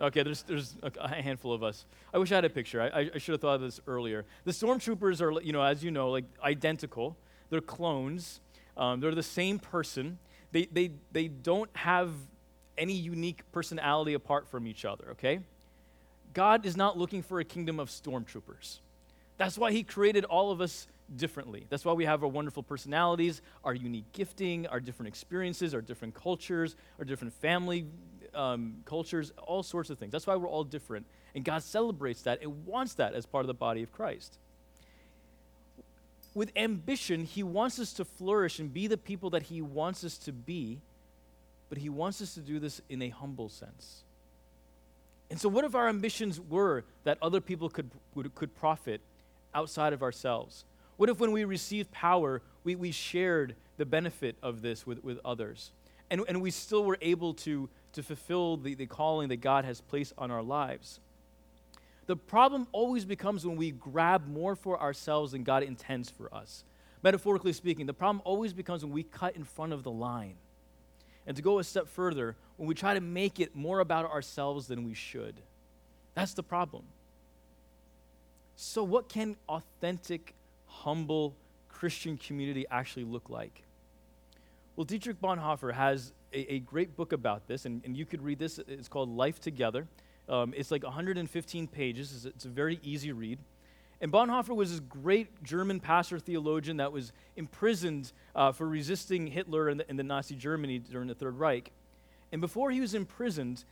Okay, 0.00 0.22
there's, 0.22 0.42
there's 0.44 0.76
a 0.82 1.08
handful 1.08 1.52
of 1.52 1.62
us. 1.62 1.84
I 2.14 2.18
wish 2.18 2.32
I 2.32 2.36
had 2.36 2.44
a 2.46 2.50
picture. 2.50 2.80
I, 2.80 3.10
I 3.14 3.18
should 3.18 3.32
have 3.32 3.40
thought 3.40 3.56
of 3.56 3.60
this 3.60 3.80
earlier. 3.86 4.24
The 4.44 4.52
stormtroopers 4.52 5.20
are, 5.20 5.40
you 5.42 5.52
know, 5.52 5.62
as 5.62 5.84
you 5.84 5.90
know, 5.90 6.10
like 6.10 6.24
identical. 6.42 7.16
They're 7.50 7.60
clones. 7.60 8.40
Um, 8.76 9.00
they're 9.00 9.14
the 9.14 9.22
same 9.22 9.58
person. 9.58 10.18
They, 10.52 10.66
they, 10.66 10.92
they 11.12 11.28
don't 11.28 11.70
have 11.76 12.10
any 12.78 12.94
unique 12.94 13.42
personality 13.52 14.14
apart 14.14 14.48
from 14.48 14.66
each 14.66 14.86
other, 14.86 15.08
okay? 15.10 15.40
God 16.32 16.64
is 16.64 16.76
not 16.76 16.96
looking 16.96 17.22
for 17.22 17.40
a 17.40 17.44
kingdom 17.44 17.78
of 17.78 17.90
stormtroopers. 17.90 18.78
That's 19.36 19.58
why 19.58 19.72
He 19.72 19.82
created 19.82 20.24
all 20.24 20.50
of 20.50 20.60
us 20.60 20.86
differently. 21.14 21.66
That's 21.68 21.84
why 21.84 21.92
we 21.92 22.04
have 22.04 22.22
our 22.22 22.28
wonderful 22.28 22.62
personalities, 22.62 23.42
our 23.64 23.74
unique 23.74 24.10
gifting, 24.12 24.66
our 24.68 24.80
different 24.80 25.08
experiences, 25.08 25.74
our 25.74 25.82
different 25.82 26.14
cultures, 26.14 26.76
our 26.98 27.04
different 27.04 27.34
family 27.34 27.86
um, 28.34 28.82
cultures, 28.84 29.32
all 29.38 29.62
sorts 29.62 29.90
of 29.90 29.98
things. 29.98 30.12
That's 30.12 30.26
why 30.26 30.36
we're 30.36 30.48
all 30.48 30.64
different. 30.64 31.06
And 31.34 31.44
God 31.44 31.62
celebrates 31.62 32.22
that 32.22 32.42
and 32.42 32.66
wants 32.66 32.94
that 32.94 33.14
as 33.14 33.26
part 33.26 33.42
of 33.42 33.46
the 33.46 33.54
body 33.54 33.82
of 33.82 33.92
Christ. 33.92 34.38
With 36.34 36.52
ambition, 36.56 37.24
He 37.24 37.42
wants 37.42 37.78
us 37.78 37.92
to 37.94 38.04
flourish 38.04 38.58
and 38.58 38.72
be 38.72 38.86
the 38.86 38.96
people 38.96 39.30
that 39.30 39.44
He 39.44 39.60
wants 39.60 40.04
us 40.04 40.16
to 40.18 40.32
be, 40.32 40.78
but 41.68 41.78
He 41.78 41.88
wants 41.88 42.20
us 42.22 42.34
to 42.34 42.40
do 42.40 42.58
this 42.58 42.80
in 42.88 43.02
a 43.02 43.08
humble 43.08 43.48
sense. 43.48 44.02
And 45.30 45.40
so, 45.40 45.48
what 45.48 45.64
if 45.64 45.74
our 45.74 45.88
ambitions 45.88 46.40
were 46.40 46.84
that 47.04 47.18
other 47.22 47.40
people 47.40 47.68
could, 47.68 47.90
could 48.34 48.54
profit 48.56 49.00
outside 49.54 49.92
of 49.92 50.02
ourselves? 50.02 50.64
What 50.96 51.08
if, 51.08 51.18
when 51.18 51.32
we 51.32 51.44
received 51.44 51.90
power, 51.92 52.42
we, 52.64 52.74
we 52.74 52.90
shared 52.90 53.54
the 53.76 53.86
benefit 53.86 54.36
of 54.42 54.60
this 54.60 54.86
with, 54.86 55.02
with 55.02 55.18
others? 55.24 55.70
And, 56.10 56.22
and 56.28 56.42
we 56.42 56.50
still 56.50 56.84
were 56.84 56.98
able 57.00 57.34
to, 57.34 57.68
to 57.92 58.02
fulfill 58.02 58.56
the, 58.56 58.74
the 58.74 58.86
calling 58.86 59.28
that 59.28 59.40
God 59.40 59.64
has 59.64 59.80
placed 59.80 60.12
on 60.16 60.30
our 60.30 60.42
lives. 60.42 61.00
The 62.06 62.16
problem 62.16 62.66
always 62.72 63.04
becomes 63.04 63.46
when 63.46 63.56
we 63.56 63.70
grab 63.70 64.26
more 64.26 64.56
for 64.56 64.80
ourselves 64.80 65.32
than 65.32 65.44
God 65.44 65.62
intends 65.62 66.10
for 66.10 66.32
us. 66.34 66.64
Metaphorically 67.02 67.52
speaking, 67.52 67.86
the 67.86 67.94
problem 67.94 68.20
always 68.24 68.52
becomes 68.52 68.84
when 68.84 68.92
we 68.92 69.02
cut 69.02 69.36
in 69.36 69.44
front 69.44 69.72
of 69.72 69.82
the 69.82 69.90
line. 69.90 70.34
And 71.26 71.36
to 71.36 71.42
go 71.42 71.58
a 71.58 71.64
step 71.64 71.88
further, 71.88 72.36
when 72.56 72.68
we 72.68 72.74
try 72.74 72.94
to 72.94 73.00
make 73.00 73.40
it 73.40 73.54
more 73.54 73.80
about 73.80 74.10
ourselves 74.10 74.66
than 74.66 74.84
we 74.84 74.94
should. 74.94 75.40
That's 76.14 76.34
the 76.34 76.42
problem. 76.42 76.84
So, 78.56 78.82
what 78.82 79.08
can 79.08 79.36
authentic, 79.48 80.34
humble 80.66 81.34
Christian 81.68 82.18
community 82.18 82.66
actually 82.70 83.04
look 83.04 83.30
like? 83.30 83.62
Well, 84.76 84.84
Dietrich 84.84 85.20
Bonhoeffer 85.20 85.72
has 85.72 86.12
a, 86.32 86.54
a 86.54 86.58
great 86.60 86.96
book 86.96 87.12
about 87.12 87.46
this, 87.46 87.66
and, 87.66 87.82
and 87.84 87.96
you 87.96 88.06
could 88.06 88.22
read 88.22 88.38
this. 88.38 88.58
It's 88.58 88.88
called 88.88 89.08
Life 89.08 89.40
Together. 89.40 89.86
Um, 90.28 90.54
it's 90.56 90.70
like 90.70 90.84
115 90.84 91.66
pages. 91.66 92.12
It's, 92.14 92.24
it's 92.24 92.44
a 92.44 92.48
very 92.48 92.78
easy 92.82 93.12
read. 93.12 93.38
And 94.00 94.10
Bonhoeffer 94.10 94.54
was 94.56 94.70
this 94.70 94.80
great 94.80 95.42
German 95.42 95.78
pastor 95.78 96.18
theologian 96.18 96.78
that 96.78 96.90
was 96.90 97.12
imprisoned 97.36 98.12
uh, 98.34 98.52
for 98.52 98.66
resisting 98.66 99.26
Hitler 99.26 99.68
and 99.68 99.80
the, 99.80 99.94
the, 99.94 100.02
Nazi 100.02 100.36
Germany 100.36 100.78
during 100.78 101.08
the 101.08 101.14
Third 101.14 101.38
Reich. 101.38 101.70
And 102.32 102.40
before 102.40 102.70
he 102.70 102.80
was 102.80 102.94
imprisoned, 102.94 103.64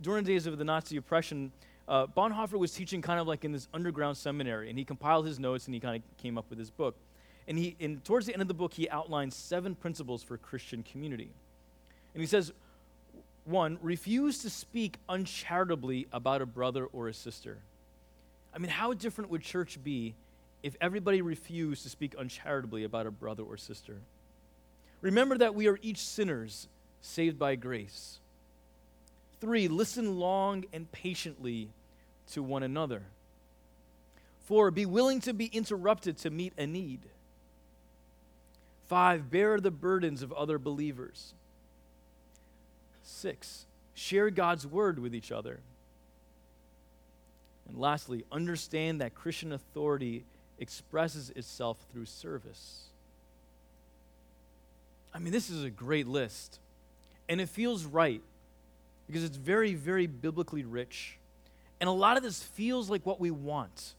during 0.00 0.24
the 0.24 0.32
days 0.32 0.46
of 0.46 0.58
the 0.58 0.64
Nazi 0.64 0.96
oppression, 0.96 1.52
uh, 1.86 2.06
Bonhoeffer 2.06 2.58
was 2.58 2.72
teaching 2.72 3.02
kind 3.02 3.20
of 3.20 3.28
like 3.28 3.44
in 3.44 3.52
this 3.52 3.68
underground 3.72 4.16
seminary, 4.16 4.68
and 4.68 4.78
he 4.78 4.84
compiled 4.84 5.26
his 5.26 5.38
notes 5.38 5.66
and 5.66 5.74
he 5.74 5.80
kind 5.80 5.96
of 5.96 6.16
came 6.16 6.38
up 6.38 6.46
with 6.50 6.58
his 6.58 6.70
book. 6.70 6.96
And 7.46 7.58
he, 7.58 7.76
and 7.80 8.04
towards 8.04 8.26
the 8.26 8.32
end 8.32 8.42
of 8.42 8.48
the 8.48 8.54
book, 8.54 8.72
he 8.72 8.88
outlines 8.88 9.36
seven 9.36 9.74
principles 9.74 10.22
for 10.22 10.38
Christian 10.38 10.82
community. 10.82 11.30
And 12.14 12.20
he 12.20 12.26
says, 12.26 12.52
one, 13.44 13.78
refuse 13.82 14.38
to 14.42 14.50
speak 14.50 14.98
uncharitably 15.08 16.06
about 16.12 16.42
a 16.42 16.46
brother 16.46 16.86
or 16.86 17.08
a 17.08 17.14
sister. 17.14 17.58
I 18.54 18.58
mean, 18.58 18.70
how 18.70 18.92
different 18.92 19.30
would 19.30 19.42
church 19.42 19.82
be 19.82 20.14
if 20.62 20.76
everybody 20.80 21.22
refused 21.22 21.82
to 21.82 21.88
speak 21.88 22.14
uncharitably 22.18 22.84
about 22.84 23.06
a 23.06 23.10
brother 23.10 23.42
or 23.42 23.56
sister? 23.56 23.96
Remember 25.00 25.36
that 25.38 25.54
we 25.54 25.66
are 25.66 25.78
each 25.82 25.98
sinners 25.98 26.68
saved 27.00 27.38
by 27.38 27.56
grace. 27.56 28.18
Three, 29.40 29.66
listen 29.66 30.20
long 30.20 30.64
and 30.72 30.90
patiently 30.92 31.70
to 32.32 32.42
one 32.42 32.62
another. 32.62 33.02
Four, 34.46 34.70
be 34.70 34.86
willing 34.86 35.20
to 35.22 35.32
be 35.32 35.46
interrupted 35.46 36.18
to 36.18 36.30
meet 36.30 36.52
a 36.56 36.66
need. 36.66 37.00
Five, 38.86 39.30
bear 39.30 39.58
the 39.58 39.70
burdens 39.72 40.22
of 40.22 40.32
other 40.32 40.58
believers. 40.58 41.34
Six, 43.02 43.66
share 43.94 44.30
God's 44.30 44.66
word 44.66 44.98
with 44.98 45.14
each 45.14 45.32
other. 45.32 45.60
And 47.68 47.78
lastly, 47.78 48.24
understand 48.30 49.00
that 49.00 49.14
Christian 49.14 49.52
authority 49.52 50.24
expresses 50.58 51.30
itself 51.30 51.78
through 51.92 52.06
service. 52.06 52.84
I 55.14 55.18
mean, 55.18 55.32
this 55.32 55.50
is 55.50 55.64
a 55.64 55.70
great 55.70 56.06
list. 56.06 56.58
And 57.28 57.40
it 57.40 57.48
feels 57.48 57.84
right 57.84 58.22
because 59.06 59.24
it's 59.24 59.36
very, 59.36 59.74
very 59.74 60.06
biblically 60.06 60.64
rich. 60.64 61.18
And 61.80 61.88
a 61.88 61.92
lot 61.92 62.16
of 62.16 62.22
this 62.22 62.42
feels 62.42 62.88
like 62.88 63.04
what 63.04 63.20
we 63.20 63.30
want. 63.30 63.94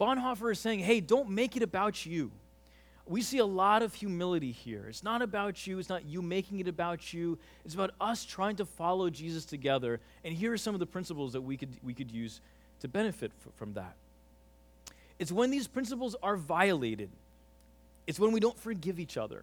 Bonhoeffer 0.00 0.52
is 0.52 0.58
saying, 0.58 0.80
hey, 0.80 1.00
don't 1.00 1.30
make 1.30 1.56
it 1.56 1.62
about 1.62 2.06
you 2.06 2.30
we 3.10 3.22
see 3.22 3.38
a 3.38 3.44
lot 3.44 3.82
of 3.82 3.92
humility 3.92 4.52
here. 4.52 4.86
It's 4.88 5.02
not 5.02 5.20
about 5.20 5.66
you, 5.66 5.80
it's 5.80 5.88
not 5.88 6.04
you 6.04 6.22
making 6.22 6.60
it 6.60 6.68
about 6.68 7.12
you. 7.12 7.38
It's 7.64 7.74
about 7.74 7.90
us 8.00 8.24
trying 8.24 8.54
to 8.56 8.64
follow 8.64 9.10
Jesus 9.10 9.44
together. 9.44 9.98
And 10.24 10.32
here 10.32 10.52
are 10.52 10.56
some 10.56 10.74
of 10.74 10.78
the 10.78 10.86
principles 10.86 11.32
that 11.32 11.40
we 11.40 11.56
could, 11.56 11.70
we 11.82 11.92
could 11.92 12.12
use 12.12 12.40
to 12.78 12.86
benefit 12.86 13.32
f- 13.44 13.52
from 13.56 13.72
that. 13.72 13.96
It's 15.18 15.32
when 15.32 15.50
these 15.50 15.66
principles 15.66 16.14
are 16.22 16.36
violated, 16.36 17.10
it's 18.06 18.20
when 18.20 18.30
we 18.30 18.38
don't 18.38 18.56
forgive 18.56 19.00
each 19.00 19.16
other, 19.16 19.42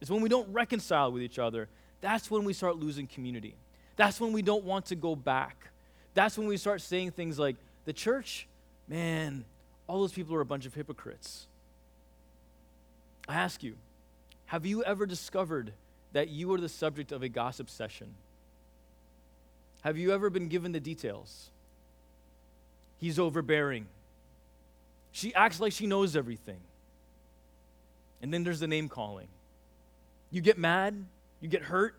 it's 0.00 0.10
when 0.10 0.20
we 0.20 0.28
don't 0.28 0.52
reconcile 0.52 1.12
with 1.12 1.22
each 1.22 1.38
other. 1.38 1.68
That's 2.00 2.28
when 2.28 2.44
we 2.44 2.52
start 2.52 2.76
losing 2.76 3.06
community. 3.06 3.54
That's 3.94 4.20
when 4.20 4.32
we 4.32 4.42
don't 4.42 4.64
want 4.64 4.86
to 4.86 4.96
go 4.96 5.14
back. 5.14 5.70
That's 6.12 6.36
when 6.36 6.48
we 6.48 6.56
start 6.56 6.80
saying 6.80 7.12
things 7.12 7.38
like, 7.38 7.54
the 7.84 7.92
church, 7.92 8.48
man, 8.88 9.44
all 9.86 10.00
those 10.00 10.12
people 10.12 10.34
are 10.34 10.40
a 10.40 10.46
bunch 10.46 10.66
of 10.66 10.74
hypocrites. 10.74 11.46
I 13.28 13.34
ask 13.34 13.62
you, 13.62 13.76
have 14.46 14.64
you 14.64 14.84
ever 14.84 15.06
discovered 15.06 15.72
that 16.12 16.28
you 16.28 16.52
are 16.54 16.60
the 16.60 16.68
subject 16.68 17.12
of 17.12 17.22
a 17.22 17.28
gossip 17.28 17.68
session? 17.68 18.14
Have 19.82 19.98
you 19.98 20.12
ever 20.12 20.30
been 20.30 20.48
given 20.48 20.72
the 20.72 20.80
details? 20.80 21.50
He's 22.98 23.18
overbearing. 23.18 23.86
She 25.12 25.34
acts 25.34 25.60
like 25.60 25.72
she 25.72 25.86
knows 25.86 26.16
everything. 26.16 26.60
And 28.22 28.32
then 28.32 28.44
there's 28.44 28.60
the 28.60 28.66
name 28.66 28.88
calling. 28.88 29.28
You 30.30 30.40
get 30.40 30.58
mad, 30.58 31.04
you 31.40 31.48
get 31.48 31.62
hurt, 31.62 31.94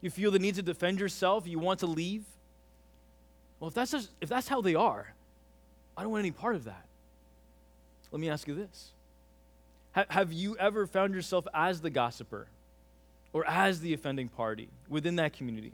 you 0.00 0.10
feel 0.10 0.30
the 0.30 0.38
need 0.38 0.54
to 0.56 0.62
defend 0.62 1.00
yourself, 1.00 1.46
you 1.46 1.58
want 1.58 1.80
to 1.80 1.86
leave. 1.86 2.24
Well, 3.58 3.68
if 3.68 3.74
that's, 3.74 3.90
just, 3.90 4.10
if 4.20 4.28
that's 4.28 4.48
how 4.48 4.60
they 4.60 4.74
are, 4.74 5.14
I 5.96 6.02
don't 6.02 6.12
want 6.12 6.20
any 6.20 6.30
part 6.30 6.56
of 6.56 6.64
that. 6.64 6.84
Let 8.12 8.20
me 8.20 8.30
ask 8.30 8.46
you 8.46 8.54
this 8.54 8.92
have 10.08 10.32
you 10.32 10.56
ever 10.58 10.86
found 10.86 11.14
yourself 11.14 11.46
as 11.54 11.80
the 11.80 11.90
gossiper 11.90 12.46
or 13.32 13.46
as 13.46 13.80
the 13.80 13.94
offending 13.94 14.28
party 14.28 14.68
within 14.88 15.16
that 15.16 15.32
community? 15.32 15.72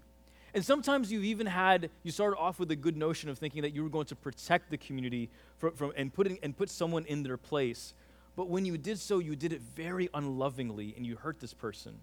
And 0.54 0.64
sometimes 0.64 1.10
you've 1.10 1.24
even 1.24 1.46
had, 1.46 1.90
you 2.02 2.12
started 2.12 2.36
off 2.36 2.58
with 2.58 2.70
a 2.70 2.76
good 2.76 2.96
notion 2.96 3.30
of 3.30 3.38
thinking 3.38 3.62
that 3.62 3.74
you 3.74 3.82
were 3.82 3.88
going 3.88 4.06
to 4.06 4.14
protect 4.14 4.70
the 4.70 4.76
community 4.76 5.30
from, 5.58 5.72
from, 5.72 5.92
and, 5.96 6.12
put 6.12 6.26
in, 6.26 6.38
and 6.42 6.56
put 6.56 6.68
someone 6.68 7.06
in 7.06 7.22
their 7.22 7.38
place. 7.38 7.94
But 8.36 8.48
when 8.48 8.66
you 8.66 8.76
did 8.76 8.98
so, 8.98 9.18
you 9.18 9.34
did 9.34 9.52
it 9.52 9.62
very 9.74 10.08
unlovingly 10.12 10.94
and 10.96 11.06
you 11.06 11.16
hurt 11.16 11.40
this 11.40 11.54
person. 11.54 11.94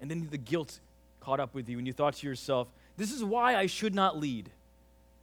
And 0.00 0.10
then 0.10 0.28
the 0.30 0.38
guilt 0.38 0.78
caught 1.20 1.40
up 1.40 1.52
with 1.52 1.68
you 1.68 1.78
and 1.78 1.86
you 1.86 1.92
thought 1.92 2.14
to 2.14 2.26
yourself, 2.26 2.68
this 2.96 3.12
is 3.12 3.24
why 3.24 3.56
I 3.56 3.66
should 3.66 3.94
not 3.94 4.18
lead. 4.18 4.48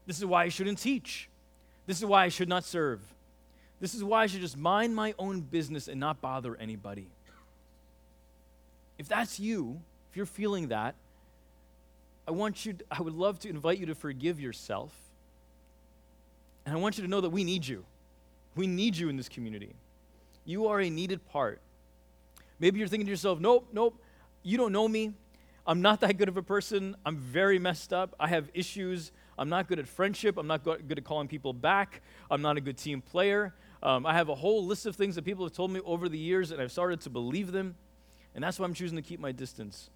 This 0.06 0.18
is 0.20 0.26
why 0.26 0.44
I 0.44 0.50
shouldn't 0.50 0.80
teach. 0.80 1.30
This 1.86 1.98
is 2.00 2.06
why 2.06 2.26
I 2.26 2.30
should 2.30 2.50
not 2.50 2.64
serve. 2.64 3.02
This 3.80 3.94
is 3.94 4.04
why 4.04 4.24
I 4.24 4.28
should 4.28 4.42
just 4.42 4.58
mind 4.58 4.96
my 4.96 5.14
own 5.20 5.42
business 5.42 5.88
and 5.88 6.00
not 6.00 6.20
bother 6.22 6.56
anybody. 6.56 7.08
If 8.98 9.08
that's 9.08 9.40
you, 9.40 9.80
if 10.10 10.18
you're 10.18 10.26
feeling 10.26 10.70
that, 10.70 10.96
I 12.28 12.32
want 12.32 12.66
you, 12.66 12.74
to, 12.74 12.86
I 12.92 13.02
would 13.02 13.14
love 13.14 13.40
to 13.40 13.50
invite 13.50 13.78
you 13.78 13.86
to 13.86 13.96
forgive 13.96 14.40
yourself. 14.40 14.92
And 16.66 16.76
I 16.76 16.80
want 16.80 16.98
you 16.98 17.04
to 17.04 17.10
know 17.10 17.22
that 17.22 17.30
we 17.30 17.44
need 17.44 17.66
you. 17.66 17.86
We 18.56 18.68
need 18.68 18.98
you 18.98 19.08
in 19.10 19.16
this 19.16 19.30
community. 19.30 19.74
You 20.44 20.68
are 20.68 20.82
a 20.82 20.90
needed 20.90 21.26
part. 21.30 21.62
Maybe 22.60 22.80
you're 22.80 22.88
thinking 22.88 23.06
to 23.06 23.12
yourself, 23.12 23.40
nope, 23.40 23.68
nope, 23.72 24.02
you 24.44 24.58
don't 24.58 24.72
know 24.72 24.88
me. 24.88 25.14
I'm 25.66 25.82
not 25.82 26.00
that 26.00 26.18
good 26.18 26.30
of 26.30 26.38
a 26.38 26.42
person. 26.42 26.96
I'm 27.06 27.18
very 27.18 27.60
messed 27.60 27.94
up. 27.94 28.16
I 28.20 28.30
have 28.30 28.50
issues. 28.54 29.12
I'm 29.38 29.50
not 29.50 29.68
good 29.68 29.80
at 29.80 29.88
friendship. 29.88 30.38
I'm 30.38 30.48
not 30.48 30.64
good 30.64 30.98
at 30.98 31.04
calling 31.04 31.28
people 31.28 31.54
back. 31.54 32.02
I'm 32.32 32.42
not 32.42 32.58
a 32.58 32.62
good 32.62 32.78
team 32.78 33.02
player. 33.02 33.54
Um, 33.84 34.06
I 34.06 34.14
have 34.14 34.30
a 34.30 34.36
whole 34.36 34.66
list 34.66 34.86
of 34.86 34.96
things 34.96 35.16
that 35.16 35.26
people 35.26 35.46
have 35.46 35.54
told 35.54 35.72
me 35.72 35.80
over 35.86 36.10
the 36.10 36.18
years, 36.18 36.52
and 36.52 36.62
I've 36.62 36.72
started 36.72 37.02
to 37.02 37.10
believe 37.10 37.52
them, 37.52 37.76
and 38.34 38.44
that's 38.44 38.60
why 38.60 38.66
I'm 38.66 38.74
choosing 38.74 38.96
to 38.96 39.02
keep 39.02 39.20
my 39.20 39.32
distance. 39.32 39.90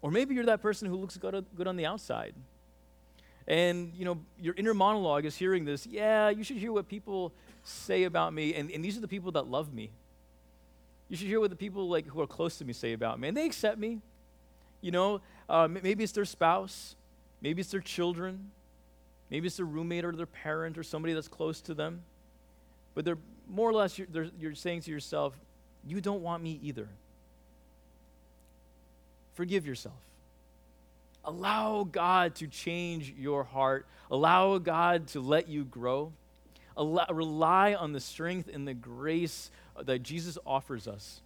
Or 0.00 0.10
maybe 0.10 0.34
you're 0.34 0.46
that 0.46 0.62
person 0.62 0.88
who 0.88 0.96
looks 0.96 1.16
good, 1.16 1.46
on 1.66 1.76
the 1.76 1.86
outside. 1.86 2.34
And, 3.46 3.92
you 3.96 4.04
know, 4.04 4.18
your 4.40 4.54
inner 4.56 4.74
monologue 4.74 5.24
is 5.24 5.36
hearing 5.36 5.64
this, 5.64 5.86
yeah, 5.86 6.28
you 6.28 6.44
should 6.44 6.56
hear 6.56 6.72
what 6.72 6.88
people 6.88 7.32
say 7.64 8.04
about 8.04 8.32
me, 8.32 8.54
and, 8.54 8.70
and 8.70 8.84
these 8.84 8.96
are 8.96 9.00
the 9.00 9.08
people 9.08 9.32
that 9.32 9.48
love 9.48 9.72
me. 9.72 9.90
You 11.08 11.16
should 11.16 11.26
hear 11.26 11.40
what 11.40 11.50
the 11.50 11.56
people 11.56 11.88
like 11.88 12.06
who 12.06 12.20
are 12.20 12.26
close 12.26 12.58
to 12.58 12.64
me 12.64 12.72
say 12.72 12.92
about 12.92 13.18
me, 13.18 13.28
and 13.28 13.36
they 13.36 13.44
accept 13.44 13.78
me. 13.78 14.00
You 14.80 14.92
know, 14.92 15.20
uh, 15.48 15.68
maybe 15.68 16.02
it's 16.02 16.12
their 16.12 16.24
spouse, 16.24 16.96
maybe 17.40 17.60
it's 17.60 17.70
their 17.70 17.80
children, 17.80 18.50
maybe 19.30 19.46
it's 19.46 19.56
their 19.56 19.66
roommate 19.66 20.04
or 20.04 20.12
their 20.12 20.26
parent 20.26 20.78
or 20.78 20.82
somebody 20.82 21.12
that's 21.12 21.28
close 21.28 21.60
to 21.62 21.74
them. 21.74 22.02
But 22.94 23.04
they're 23.04 23.18
more 23.48 23.68
or 23.68 23.74
less, 23.74 23.98
you're, 23.98 24.08
you're 24.38 24.54
saying 24.54 24.82
to 24.82 24.90
yourself, 24.90 25.34
you 25.86 26.00
don't 26.00 26.22
want 26.22 26.42
me 26.42 26.58
either. 26.62 26.88
Forgive 29.34 29.66
yourself. 29.66 29.94
Allow 31.24 31.84
God 31.84 32.34
to 32.36 32.46
change 32.46 33.14
your 33.18 33.44
heart. 33.44 33.86
Allow 34.10 34.58
God 34.58 35.06
to 35.08 35.20
let 35.20 35.48
you 35.48 35.64
grow. 35.64 36.12
Allow, 36.76 37.06
rely 37.10 37.74
on 37.74 37.92
the 37.92 38.00
strength 38.00 38.48
and 38.52 38.66
the 38.66 38.74
grace 38.74 39.50
that 39.80 40.02
Jesus 40.02 40.38
offers 40.46 40.88
us. 40.88 41.20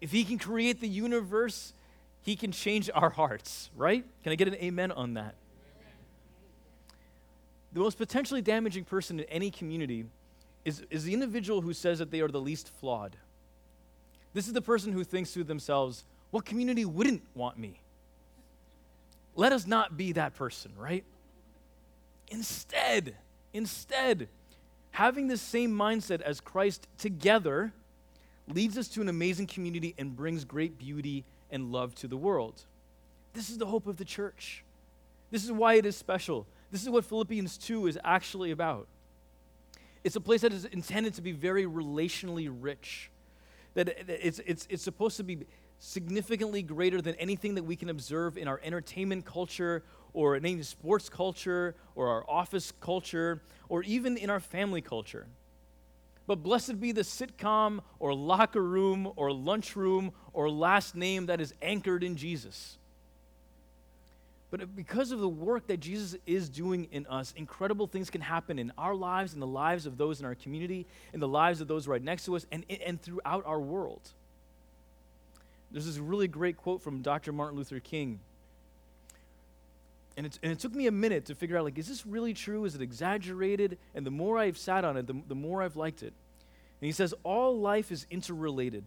If 0.00 0.12
He 0.12 0.24
can 0.24 0.38
create 0.38 0.80
the 0.80 0.88
universe, 0.88 1.72
He 2.22 2.36
can 2.36 2.52
change 2.52 2.90
our 2.94 3.10
hearts, 3.10 3.70
right? 3.76 4.04
Can 4.22 4.32
I 4.32 4.34
get 4.34 4.48
an 4.48 4.56
amen 4.56 4.92
on 4.92 5.14
that? 5.14 5.34
the 7.74 7.80
most 7.80 7.98
potentially 7.98 8.40
damaging 8.40 8.84
person 8.84 9.18
in 9.18 9.26
any 9.26 9.50
community 9.50 10.06
is, 10.64 10.82
is 10.90 11.04
the 11.04 11.12
individual 11.12 11.60
who 11.60 11.72
says 11.72 11.98
that 11.98 12.10
they 12.10 12.20
are 12.20 12.28
the 12.28 12.40
least 12.40 12.68
flawed. 12.68 13.16
This 14.32 14.46
is 14.46 14.52
the 14.52 14.62
person 14.62 14.92
who 14.92 15.04
thinks 15.04 15.32
to 15.34 15.44
themselves, 15.44 16.04
what 16.30 16.44
community 16.44 16.84
wouldn't 16.84 17.22
want 17.34 17.58
me? 17.58 17.80
Let 19.36 19.52
us 19.52 19.66
not 19.66 19.96
be 19.96 20.12
that 20.12 20.34
person, 20.34 20.72
right? 20.76 21.04
Instead, 22.28 23.14
instead, 23.52 24.28
having 24.92 25.28
the 25.28 25.36
same 25.36 25.72
mindset 25.72 26.20
as 26.20 26.40
Christ 26.40 26.86
together 26.98 27.72
leads 28.48 28.78
us 28.78 28.88
to 28.88 29.00
an 29.00 29.08
amazing 29.08 29.46
community 29.46 29.94
and 29.98 30.16
brings 30.16 30.44
great 30.44 30.78
beauty 30.78 31.24
and 31.50 31.72
love 31.72 31.94
to 31.96 32.08
the 32.08 32.16
world. 32.16 32.62
This 33.32 33.50
is 33.50 33.58
the 33.58 33.66
hope 33.66 33.86
of 33.86 33.96
the 33.96 34.04
church. 34.04 34.64
This 35.30 35.44
is 35.44 35.52
why 35.52 35.74
it 35.74 35.86
is 35.86 35.96
special. 35.96 36.46
This 36.70 36.82
is 36.82 36.88
what 36.88 37.04
Philippians 37.04 37.58
2 37.58 37.86
is 37.86 37.98
actually 38.04 38.50
about. 38.50 38.86
It's 40.04 40.16
a 40.16 40.20
place 40.20 40.42
that 40.42 40.52
is 40.52 40.66
intended 40.66 41.14
to 41.14 41.22
be 41.22 41.32
very 41.32 41.64
relationally 41.64 42.48
rich. 42.50 43.10
That 43.72 43.88
it's, 44.08 44.38
it's, 44.46 44.66
it's 44.70 44.82
supposed 44.82 45.16
to 45.16 45.24
be 45.24 45.46
significantly 45.78 46.62
greater 46.62 47.02
than 47.02 47.14
anything 47.16 47.54
that 47.56 47.64
we 47.64 47.74
can 47.74 47.88
observe 47.88 48.38
in 48.38 48.46
our 48.46 48.60
entertainment 48.62 49.24
culture 49.24 49.82
or 50.12 50.36
in 50.36 50.44
any 50.46 50.62
sports 50.62 51.08
culture 51.08 51.74
or 51.94 52.08
our 52.08 52.24
office 52.28 52.72
culture 52.80 53.42
or 53.68 53.82
even 53.82 54.16
in 54.16 54.30
our 54.30 54.40
family 54.40 54.80
culture. 54.80 55.26
But 56.26 56.42
blessed 56.42 56.80
be 56.80 56.92
the 56.92 57.02
sitcom 57.02 57.80
or 57.98 58.14
locker 58.14 58.62
room 58.62 59.10
or 59.16 59.32
lunchroom 59.32 60.12
or 60.32 60.48
last 60.48 60.94
name 60.94 61.26
that 61.26 61.40
is 61.40 61.52
anchored 61.60 62.02
in 62.02 62.16
Jesus. 62.16 62.78
But 64.54 64.76
because 64.76 65.10
of 65.10 65.18
the 65.18 65.28
work 65.28 65.66
that 65.66 65.80
Jesus 65.80 66.16
is 66.26 66.48
doing 66.48 66.86
in 66.92 67.08
us, 67.08 67.34
incredible 67.36 67.88
things 67.88 68.08
can 68.08 68.20
happen 68.20 68.60
in 68.60 68.70
our 68.78 68.94
lives, 68.94 69.34
in 69.34 69.40
the 69.40 69.48
lives 69.48 69.84
of 69.84 69.98
those 69.98 70.20
in 70.20 70.26
our 70.26 70.36
community, 70.36 70.86
in 71.12 71.18
the 71.18 71.26
lives 71.26 71.60
of 71.60 71.66
those 71.66 71.88
right 71.88 72.00
next 72.00 72.26
to 72.26 72.36
us, 72.36 72.46
and, 72.52 72.64
and 72.86 73.02
throughout 73.02 73.44
our 73.46 73.58
world. 73.58 74.00
There's 75.72 75.86
this 75.86 75.98
really 75.98 76.28
great 76.28 76.56
quote 76.56 76.82
from 76.82 77.02
Dr. 77.02 77.32
Martin 77.32 77.58
Luther 77.58 77.80
King. 77.80 78.20
And, 80.16 80.26
and 80.40 80.52
it 80.52 80.60
took 80.60 80.72
me 80.72 80.86
a 80.86 80.92
minute 80.92 81.24
to 81.24 81.34
figure 81.34 81.58
out, 81.58 81.64
like, 81.64 81.76
is 81.76 81.88
this 81.88 82.06
really 82.06 82.32
true? 82.32 82.64
Is 82.64 82.76
it 82.76 82.80
exaggerated? 82.80 83.76
And 83.92 84.06
the 84.06 84.12
more 84.12 84.38
I've 84.38 84.56
sat 84.56 84.84
on 84.84 84.96
it, 84.96 85.08
the, 85.08 85.20
the 85.26 85.34
more 85.34 85.64
I've 85.64 85.74
liked 85.74 86.04
it. 86.04 86.12
And 86.80 86.86
he 86.86 86.92
says, 86.92 87.12
all 87.24 87.58
life 87.58 87.90
is 87.90 88.06
interrelated. 88.08 88.84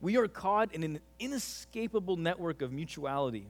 We 0.00 0.16
are 0.16 0.26
caught 0.26 0.74
in 0.74 0.82
an 0.82 0.98
inescapable 1.20 2.16
network 2.16 2.60
of 2.60 2.72
mutuality 2.72 3.46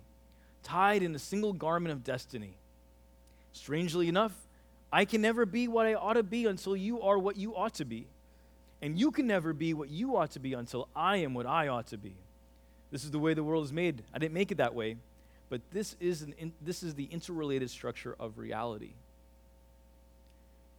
tied 0.65 1.03
in 1.03 1.15
a 1.15 1.19
single 1.19 1.53
garment 1.53 1.93
of 1.93 2.03
destiny. 2.03 2.55
Strangely 3.53 4.09
enough, 4.09 4.33
I 4.93 5.05
can 5.05 5.21
never 5.21 5.47
be 5.47 5.69
what 5.69 5.87
I 5.87 5.95
ought 5.95 6.15
to 6.15 6.23
be 6.23 6.47
until 6.47 6.77
you 6.77 7.01
are 7.03 7.19
what 7.19 7.37
you 7.37 7.55
ought 7.55 7.75
to 7.75 7.85
be. 7.85 8.07
And 8.83 8.99
you 8.99 9.11
can 9.11 9.27
never 9.27 9.53
be 9.53 9.73
what 9.73 9.89
you 9.91 10.17
ought 10.17 10.33
to 10.33 10.41
be 10.41 10.55
until 10.55 10.89
I 10.95 11.19
am 11.19 11.35
what 11.35 11.47
I 11.47 11.69
ought 11.69 11.87
to 11.89 11.97
be. 11.97 12.15
This 12.91 13.05
is 13.05 13.11
the 13.11 13.19
way 13.19 13.35
the 13.35 13.43
world 13.43 13.65
is 13.65 13.73
made. 13.73 14.03
I 14.13 14.19
didn't 14.19 14.35
make 14.35 14.53
it 14.53 14.59
that 14.59 14.75
way, 14.75 14.97
but 15.49 15.61
this 15.73 15.97
is, 16.01 16.23
an 16.23 16.35
in, 16.39 16.53
this 16.61 16.83
is 16.83 16.95
the 16.95 17.09
interrelated 17.11 17.71
structure 17.71 18.15
of 18.21 18.39
reality. 18.39 18.93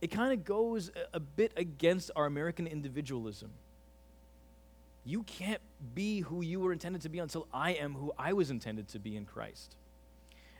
It 0.01 0.11
kind 0.11 0.31
of 0.33 0.45
goes 0.45 0.91
a, 0.95 1.17
a 1.17 1.19
bit 1.19 1.51
against 1.57 2.11
our 2.15 2.25
American 2.25 2.67
individualism. 2.67 3.49
You 5.05 5.23
can't 5.23 5.61
be 5.93 6.21
who 6.21 6.41
you 6.41 6.59
were 6.59 6.73
intended 6.73 7.03
to 7.03 7.09
be 7.09 7.19
until 7.19 7.47
I 7.53 7.73
am 7.73 7.93
who 7.93 8.11
I 8.17 8.33
was 8.33 8.49
intended 8.49 8.87
to 8.89 8.99
be 8.99 9.15
in 9.15 9.25
Christ. 9.25 9.75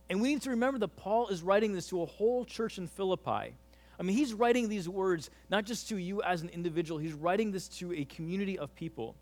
And 0.10 0.22
we 0.22 0.30
need 0.30 0.44
to 0.44 0.52
remember 0.52 0.78
that 0.80 0.96
Paul 0.96 1.30
is 1.30 1.42
writing 1.42 1.74
this 1.74 1.90
to 1.90 2.04
a 2.04 2.06
whole 2.06 2.46
church 2.46 2.78
in 2.78 2.88
Philippi. 2.88 3.56
I 3.98 4.04
mean, 4.04 4.16
he's 4.16 4.34
writing 4.34 4.70
these 4.70 4.88
words 4.88 5.32
not 5.50 5.66
just 5.66 5.90
to 5.90 5.98
you 5.98 6.22
as 6.22 6.42
an 6.44 6.50
individual, 6.50 7.00
he's 7.00 7.14
writing 7.14 7.52
this 7.52 7.68
to 7.80 7.92
a 7.94 8.06
community 8.06 8.60
of 8.60 8.76
people. 8.76 9.16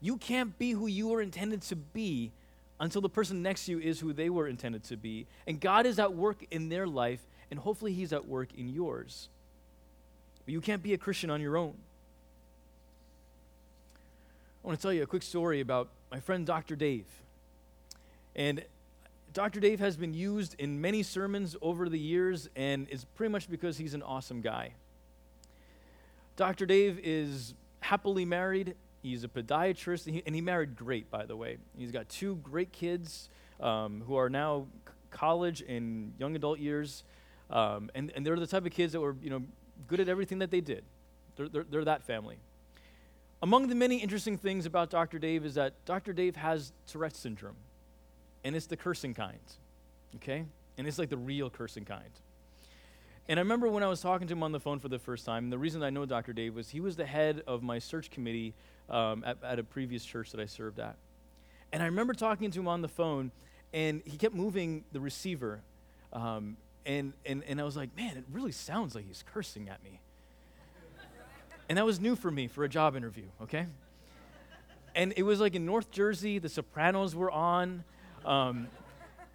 You 0.00 0.16
can't 0.16 0.58
be 0.58 0.72
who 0.72 0.86
you 0.86 1.08
were 1.08 1.20
intended 1.20 1.62
to 1.62 1.76
be 1.76 2.32
until 2.80 3.02
the 3.02 3.08
person 3.08 3.42
next 3.42 3.66
to 3.66 3.72
you 3.72 3.78
is 3.78 4.00
who 4.00 4.12
they 4.12 4.30
were 4.30 4.48
intended 4.48 4.82
to 4.84 4.96
be. 4.96 5.26
And 5.46 5.60
God 5.60 5.84
is 5.86 5.98
at 5.98 6.14
work 6.14 6.44
in 6.50 6.70
their 6.70 6.86
life, 6.86 7.20
and 7.50 7.60
hopefully, 7.60 7.92
He's 7.92 8.12
at 8.12 8.26
work 8.26 8.48
in 8.56 8.70
yours. 8.70 9.28
But 10.46 10.52
you 10.52 10.60
can't 10.62 10.82
be 10.82 10.94
a 10.94 10.98
Christian 10.98 11.30
on 11.30 11.40
your 11.42 11.58
own. 11.58 11.74
I 14.62 14.66
want 14.66 14.78
to 14.78 14.82
tell 14.82 14.92
you 14.92 15.02
a 15.02 15.06
quick 15.06 15.22
story 15.22 15.60
about 15.60 15.88
my 16.10 16.20
friend 16.20 16.44
Dr. 16.44 16.76
Dave. 16.76 17.06
And 18.36 18.62
Dr. 19.32 19.58
Dave 19.58 19.80
has 19.80 19.96
been 19.96 20.12
used 20.12 20.54
in 20.58 20.82
many 20.82 21.02
sermons 21.02 21.56
over 21.62 21.88
the 21.88 21.98
years, 21.98 22.50
and 22.54 22.86
it's 22.90 23.04
pretty 23.14 23.32
much 23.32 23.48
because 23.48 23.78
he's 23.78 23.94
an 23.94 24.02
awesome 24.02 24.42
guy. 24.42 24.74
Dr. 26.36 26.66
Dave 26.66 27.00
is 27.02 27.54
happily 27.80 28.26
married. 28.26 28.74
He's 29.02 29.24
a 29.24 29.28
podiatrist, 29.28 30.06
and 30.06 30.16
he, 30.16 30.22
and 30.26 30.34
he 30.34 30.42
married 30.42 30.76
great, 30.76 31.10
by 31.10 31.24
the 31.24 31.36
way. 31.36 31.56
He's 31.78 31.90
got 31.90 32.10
two 32.10 32.36
great 32.36 32.70
kids 32.70 33.30
um, 33.60 34.02
who 34.06 34.16
are 34.16 34.28
now 34.28 34.66
college 35.10 35.62
and 35.62 36.12
young 36.18 36.36
adult 36.36 36.58
years, 36.58 37.02
um, 37.48 37.90
and, 37.94 38.12
and 38.14 38.26
they're 38.26 38.36
the 38.36 38.46
type 38.46 38.66
of 38.66 38.72
kids 38.72 38.92
that 38.92 39.00
were, 39.00 39.16
you 39.22 39.30
know, 39.30 39.42
good 39.86 40.00
at 40.00 40.08
everything 40.10 40.40
that 40.40 40.50
they 40.50 40.60
did. 40.60 40.84
They're, 41.36 41.48
they're, 41.48 41.64
they're 41.64 41.84
that 41.84 42.02
family. 42.02 42.36
Among 43.42 43.68
the 43.68 43.74
many 43.74 43.96
interesting 43.96 44.36
things 44.36 44.66
about 44.66 44.90
Dr. 44.90 45.18
Dave 45.18 45.46
is 45.46 45.54
that 45.54 45.72
Dr. 45.86 46.12
Dave 46.12 46.36
has 46.36 46.72
Tourette's 46.86 47.18
syndrome, 47.18 47.56
and 48.44 48.54
it's 48.54 48.66
the 48.66 48.76
cursing 48.76 49.14
kind, 49.14 49.38
okay? 50.16 50.44
And 50.76 50.86
it's 50.86 50.98
like 50.98 51.08
the 51.08 51.16
real 51.16 51.48
cursing 51.48 51.86
kind. 51.86 52.10
And 53.28 53.38
I 53.38 53.42
remember 53.42 53.68
when 53.68 53.82
I 53.82 53.86
was 53.86 54.00
talking 54.00 54.26
to 54.26 54.32
him 54.32 54.42
on 54.42 54.52
the 54.52 54.60
phone 54.60 54.78
for 54.78 54.88
the 54.88 54.98
first 54.98 55.24
time, 55.24 55.48
the 55.48 55.58
reason 55.58 55.82
I 55.82 55.90
know 55.90 56.04
Dr. 56.04 56.32
Dave 56.32 56.54
was 56.54 56.68
he 56.68 56.80
was 56.80 56.96
the 56.96 57.06
head 57.06 57.42
of 57.46 57.62
my 57.62 57.78
search 57.78 58.10
committee 58.10 58.54
um, 58.90 59.24
at, 59.24 59.38
at 59.42 59.58
a 59.58 59.62
previous 59.62 60.04
church 60.04 60.32
that 60.32 60.40
I 60.40 60.46
served 60.46 60.78
at. 60.78 60.96
And 61.72 61.82
I 61.82 61.86
remember 61.86 62.12
talking 62.12 62.50
to 62.50 62.60
him 62.60 62.68
on 62.68 62.82
the 62.82 62.88
phone, 62.88 63.30
and 63.72 64.02
he 64.04 64.18
kept 64.18 64.34
moving 64.34 64.84
the 64.92 65.00
receiver. 65.00 65.62
Um, 66.12 66.56
and, 66.84 67.12
and, 67.24 67.42
and 67.44 67.60
I 67.60 67.64
was 67.64 67.76
like, 67.76 67.96
man, 67.96 68.16
it 68.16 68.24
really 68.32 68.52
sounds 68.52 68.94
like 68.94 69.06
he's 69.06 69.24
cursing 69.32 69.68
at 69.68 69.82
me. 69.82 70.00
And 71.70 71.78
that 71.78 71.86
was 71.86 72.00
new 72.00 72.16
for 72.16 72.32
me 72.32 72.48
for 72.48 72.64
a 72.64 72.68
job 72.68 72.96
interview, 72.96 73.26
okay? 73.40 73.64
And 74.96 75.14
it 75.16 75.22
was 75.22 75.38
like 75.38 75.54
in 75.54 75.64
North 75.64 75.92
Jersey, 75.92 76.40
the 76.40 76.48
Sopranos 76.48 77.14
were 77.14 77.30
on. 77.30 77.84
Um, 78.24 78.66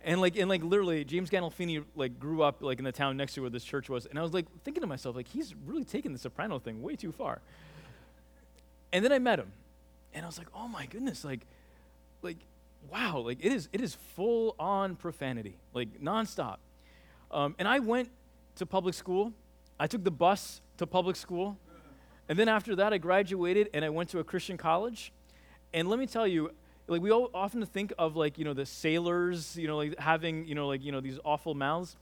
and 0.04 0.19
like 0.19 0.36
and 0.36 0.50
like 0.50 0.62
literally 0.62 1.06
James 1.06 1.30
Gandolfini 1.30 1.86
like 1.95 2.19
grew 2.19 2.43
up 2.43 2.62
like 2.62 2.78
in 2.78 2.84
the 2.84 2.91
town 2.91 3.15
next 3.15 3.36
to 3.36 3.41
where 3.41 3.50
this 3.50 3.63
church 3.63 3.88
was. 3.88 4.06
And 4.06 4.19
I 4.19 4.21
was 4.21 4.34
like 4.34 4.48
thinking 4.65 4.82
to 4.82 4.88
myself, 4.88 5.15
like, 5.15 5.30
he's 5.30 5.56
really 5.65 5.86
taking 5.86 6.12
the 6.12 6.19
soprano 6.19 6.60
thing 6.60 6.84
way 6.84 6.98
too 6.98 7.13
far. 7.13 7.39
And 8.91 9.04
then 9.06 9.13
I 9.13 9.19
met 9.19 9.39
him. 9.39 9.54
And 10.13 10.26
I 10.26 10.28
was 10.28 10.38
like, 10.38 10.48
oh 10.54 10.67
my 10.67 10.88
goodness, 10.88 11.24
like, 11.24 11.39
like, 12.21 12.38
wow, 12.91 13.19
like 13.19 13.38
it 13.45 13.54
is 13.54 13.69
it 13.71 13.80
is 13.80 13.95
full 14.13 14.56
on 14.60 14.98
profanity, 14.98 15.56
like 15.74 16.02
nonstop. 16.02 16.58
Um, 17.32 17.56
and 17.60 17.65
I 17.65 17.80
went 17.80 18.10
to 18.58 18.65
public 18.65 18.93
school. 18.93 19.32
I 19.80 19.88
took 19.88 20.04
the 20.04 20.12
bus 20.12 20.60
to 20.80 20.86
public 20.86 21.15
school. 21.15 21.58
And 22.28 22.40
then 22.40 22.50
after 22.50 22.76
that, 22.78 22.94
I 22.94 22.98
graduated 22.98 23.70
and 23.74 23.86
I 23.86 23.90
went 23.90 24.10
to 24.10 24.20
a 24.20 24.24
Christian 24.24 24.58
college. 24.58 25.12
And 25.74 25.90
let 25.90 26.00
me 26.00 26.08
tell 26.08 26.28
you, 26.28 26.52
like 26.88 27.02
we 27.02 27.12
all 27.12 27.30
often 27.34 27.66
think 27.66 27.94
of 27.98 28.16
like 28.16 28.38
you 28.38 28.46
know 28.46 28.54
the 28.54 28.66
sailors, 28.66 29.58
you 29.58 29.68
know, 29.68 29.78
like 29.78 30.00
having 30.00 30.46
you 30.46 30.56
know 30.56 30.68
like 30.68 30.84
you 30.84 30.92
know 30.92 31.02
these 31.02 31.20
awful 31.26 31.54
mouths. 31.54 31.96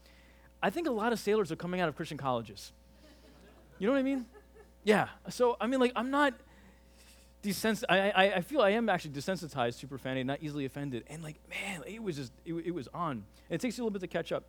I 0.62 0.70
think 0.70 0.88
a 0.88 0.92
lot 0.92 1.12
of 1.14 1.20
sailors 1.20 1.52
are 1.52 1.56
coming 1.56 1.82
out 1.82 1.90
of 1.90 1.96
Christian 1.96 2.18
colleges. 2.18 2.72
You 3.80 3.88
know 3.88 3.94
what 3.94 4.00
I 4.00 4.04
mean? 4.04 4.26
Yeah. 4.84 5.08
So 5.30 5.58
I 5.60 5.68
mean, 5.68 5.80
like 5.80 5.94
I'm 5.96 6.12
not 6.12 6.34
desens- 7.44 7.84
I, 7.90 8.10
I, 8.12 8.24
I 8.36 8.42
feel 8.42 8.62
I 8.62 8.72
am 8.72 8.90
actually 8.90 9.12
desensitized 9.12 9.80
to 9.80 9.88
profanity, 9.88 10.24
not 10.24 10.40
easily 10.42 10.66
offended. 10.66 11.04
And 11.08 11.22
like, 11.22 11.36
man, 11.50 11.82
it 11.86 12.02
was 12.02 12.16
just 12.16 12.32
it, 12.46 12.54
it 12.54 12.72
was 12.72 12.88
on. 12.94 13.12
And 13.12 13.26
it 13.50 13.62
takes 13.62 13.78
you 13.78 13.84
a 13.84 13.86
little 13.86 14.00
bit 14.00 14.02
to 14.02 14.08
catch 14.08 14.32
up. 14.32 14.46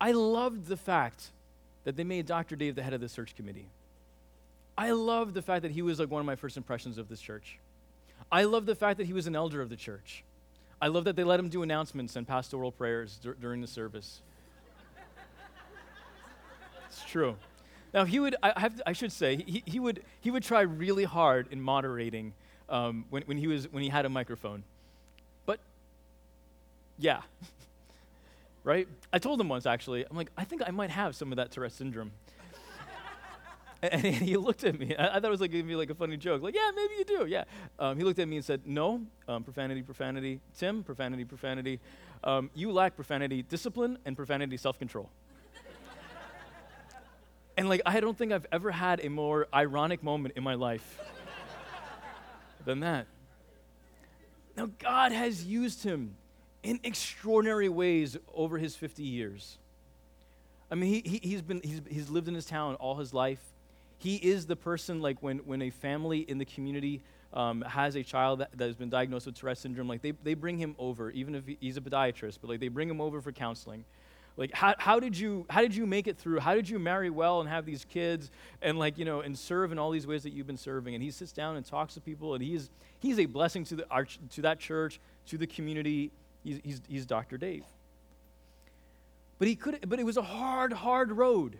I 0.00 0.12
loved 0.12 0.66
the 0.66 0.76
fact 0.76 1.30
that 1.84 1.96
they 1.96 2.04
made 2.04 2.26
Dr. 2.26 2.56
Dave 2.56 2.74
the 2.74 2.82
head 2.82 2.92
of 2.92 3.00
the 3.00 3.08
search 3.08 3.34
committee. 3.36 3.66
I 4.76 4.92
love 4.92 5.34
the 5.34 5.42
fact 5.42 5.62
that 5.62 5.72
he 5.72 5.82
was 5.82 5.98
like 5.98 6.10
one 6.10 6.20
of 6.20 6.26
my 6.26 6.36
first 6.36 6.56
impressions 6.56 6.98
of 6.98 7.08
this 7.08 7.20
church. 7.20 7.58
I 8.30 8.44
love 8.44 8.66
the 8.66 8.74
fact 8.74 8.98
that 8.98 9.06
he 9.06 9.12
was 9.12 9.26
an 9.26 9.36
elder 9.36 9.60
of 9.60 9.68
the 9.68 9.76
church. 9.76 10.24
I 10.80 10.88
love 10.88 11.04
that 11.04 11.16
they 11.16 11.24
let 11.24 11.38
him 11.38 11.48
do 11.48 11.62
announcements 11.62 12.16
and 12.16 12.26
pastoral 12.26 12.72
prayers 12.72 13.18
dur- 13.22 13.36
during 13.38 13.60
the 13.60 13.66
service. 13.66 14.22
it's 16.86 17.04
true. 17.04 17.36
Now 17.92 18.04
he 18.04 18.20
would, 18.20 18.36
I, 18.42 18.58
have 18.58 18.80
I 18.86 18.92
should 18.92 19.12
say, 19.12 19.36
he, 19.36 19.62
he, 19.66 19.80
would, 19.80 20.02
he 20.20 20.30
would 20.30 20.42
try 20.42 20.62
really 20.62 21.04
hard 21.04 21.48
in 21.50 21.60
moderating 21.60 22.32
um, 22.68 23.04
when, 23.10 23.22
when, 23.24 23.36
he 23.36 23.46
was, 23.46 23.70
when 23.70 23.82
he 23.82 23.88
had 23.88 24.06
a 24.06 24.08
microphone. 24.08 24.62
But 25.44 25.58
yeah, 26.98 27.20
right? 28.64 28.88
I 29.12 29.18
told 29.18 29.40
him 29.40 29.48
once 29.48 29.66
actually, 29.66 30.04
I'm 30.08 30.16
like, 30.16 30.30
I 30.36 30.44
think 30.44 30.62
I 30.66 30.70
might 30.70 30.90
have 30.90 31.16
some 31.16 31.32
of 31.32 31.36
that 31.36 31.50
Tourette 31.50 31.72
syndrome. 31.72 32.12
And, 33.82 34.04
he 34.04 34.36
looked 34.36 34.62
at 34.64 34.78
me. 34.78 34.94
I, 34.94 35.06
I, 35.06 35.12
thought 35.14 35.24
it 35.24 35.30
was 35.30 35.40
like 35.40 35.52
giving 35.52 35.66
me 35.66 35.74
like 35.74 35.88
a 35.88 35.94
funny 35.94 36.18
joke. 36.18 36.42
Like, 36.42 36.54
yeah, 36.54 36.70
maybe 36.76 36.92
you 36.98 37.04
do. 37.04 37.24
Yeah. 37.24 37.44
Um, 37.78 37.96
he 37.96 38.04
looked 38.04 38.18
at 38.18 38.28
me 38.28 38.36
and 38.36 38.44
said, 38.44 38.60
no, 38.66 39.00
um, 39.26 39.42
profanity, 39.42 39.80
profanity. 39.80 40.38
Tim, 40.58 40.84
profanity, 40.84 41.24
profanity. 41.24 41.80
Um, 42.22 42.50
you 42.52 42.72
lack 42.72 42.94
profanity 42.94 43.40
discipline 43.40 43.96
and 44.04 44.18
profanity 44.18 44.58
self 44.58 44.78
control. 44.78 45.08
and 47.56 47.70
like, 47.70 47.80
I 47.86 48.00
don't 48.00 48.18
think 48.18 48.32
I've 48.32 48.44
ever 48.52 48.70
had 48.70 49.02
a 49.02 49.08
more 49.08 49.48
ironic 49.54 50.02
moment 50.02 50.34
in 50.36 50.42
my 50.42 50.56
life 50.56 51.00
than 52.66 52.80
that. 52.80 53.06
Now, 54.58 54.68
God 54.78 55.12
has 55.12 55.42
used 55.42 55.84
him 55.84 56.16
in 56.62 56.80
extraordinary 56.84 57.68
ways 57.68 58.16
over 58.34 58.58
his 58.58 58.76
50 58.76 59.02
years. 59.02 59.58
I 60.70 60.74
mean, 60.74 61.02
he, 61.04 61.18
he, 61.22 61.32
has 61.32 61.42
been, 61.42 61.60
he's, 61.64 61.80
he's 61.88 62.10
lived 62.10 62.28
in 62.28 62.34
his 62.34 62.46
town 62.46 62.76
all 62.76 62.96
his 62.96 63.12
life. 63.12 63.42
He 63.98 64.16
is 64.16 64.46
the 64.46 64.56
person, 64.56 65.00
like, 65.00 65.22
when, 65.22 65.38
when 65.38 65.62
a 65.62 65.70
family 65.70 66.20
in 66.20 66.38
the 66.38 66.44
community 66.44 67.02
um, 67.34 67.62
has 67.62 67.96
a 67.96 68.02
child 68.02 68.40
that, 68.40 68.50
that, 68.56 68.66
has 68.66 68.76
been 68.76 68.88
diagnosed 68.88 69.26
with 69.26 69.34
Tourette 69.34 69.58
syndrome, 69.58 69.88
like, 69.88 70.00
they, 70.00 70.12
they 70.22 70.34
bring 70.34 70.58
him 70.58 70.74
over, 70.78 71.10
even 71.10 71.34
if 71.34 71.44
he's 71.60 71.76
a 71.76 71.80
podiatrist, 71.80 72.38
but, 72.40 72.50
like, 72.50 72.60
they 72.60 72.68
bring 72.68 72.88
him 72.88 73.00
over 73.00 73.20
for 73.20 73.32
counseling. 73.32 73.84
Like, 74.36 74.52
how, 74.54 74.74
how, 74.78 75.00
did 75.00 75.18
you, 75.18 75.44
how 75.50 75.60
did 75.60 75.74
you 75.74 75.86
make 75.86 76.06
it 76.06 76.16
through? 76.16 76.40
How 76.40 76.54
did 76.54 76.68
you 76.68 76.78
marry 76.78 77.10
well 77.10 77.40
and 77.40 77.48
have 77.48 77.66
these 77.66 77.84
kids 77.84 78.30
and, 78.62 78.78
like, 78.78 78.96
you 78.96 79.04
know, 79.04 79.20
and 79.20 79.38
serve 79.38 79.72
in 79.72 79.78
all 79.78 79.90
these 79.90 80.06
ways 80.06 80.22
that 80.22 80.32
you've 80.32 80.46
been 80.46 80.56
serving? 80.56 80.94
And 80.94 81.02
he 81.02 81.10
sits 81.10 81.32
down 81.32 81.56
and 81.56 81.66
talks 81.66 81.94
to 81.94 82.00
people, 82.00 82.34
and 82.34 82.42
he's, 82.42 82.70
he's 83.00 83.18
a 83.18 83.26
blessing 83.26 83.64
to, 83.64 83.76
the, 83.76 83.86
our, 83.90 84.06
to 84.06 84.42
that 84.42 84.60
church, 84.60 85.00
to 85.26 85.36
the 85.36 85.46
community. 85.46 86.10
He's, 86.42 86.60
he's, 86.64 86.80
he's 86.88 87.06
Dr. 87.06 87.38
Dave. 87.38 87.64
But, 89.38 89.48
he 89.48 89.56
could, 89.56 89.88
but 89.88 89.98
it 89.98 90.04
was 90.04 90.16
a 90.16 90.22
hard, 90.22 90.72
hard 90.72 91.12
road. 91.12 91.58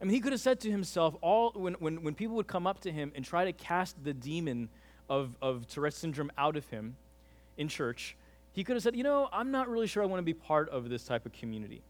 I 0.00 0.04
mean, 0.04 0.14
he 0.14 0.20
could 0.20 0.32
have 0.32 0.40
said 0.40 0.60
to 0.60 0.70
himself, 0.70 1.14
all, 1.20 1.52
when, 1.52 1.74
when, 1.74 2.02
when 2.02 2.14
people 2.14 2.36
would 2.36 2.46
come 2.46 2.66
up 2.66 2.80
to 2.80 2.92
him 2.92 3.12
and 3.14 3.24
try 3.24 3.44
to 3.44 3.52
cast 3.52 4.02
the 4.02 4.14
demon 4.14 4.68
of, 5.08 5.34
of 5.42 5.66
Tourette 5.68 5.94
syndrome 5.94 6.30
out 6.38 6.56
of 6.56 6.66
him 6.68 6.96
in 7.56 7.68
church, 7.68 8.16
he 8.52 8.64
could 8.64 8.76
have 8.76 8.82
said, 8.82 8.96
You 8.96 9.02
know, 9.02 9.28
I'm 9.32 9.50
not 9.50 9.68
really 9.68 9.86
sure 9.86 10.02
I 10.02 10.06
want 10.06 10.20
to 10.20 10.24
be 10.24 10.34
part 10.34 10.68
of 10.70 10.88
this 10.88 11.04
type 11.04 11.26
of 11.26 11.32
community. 11.32 11.82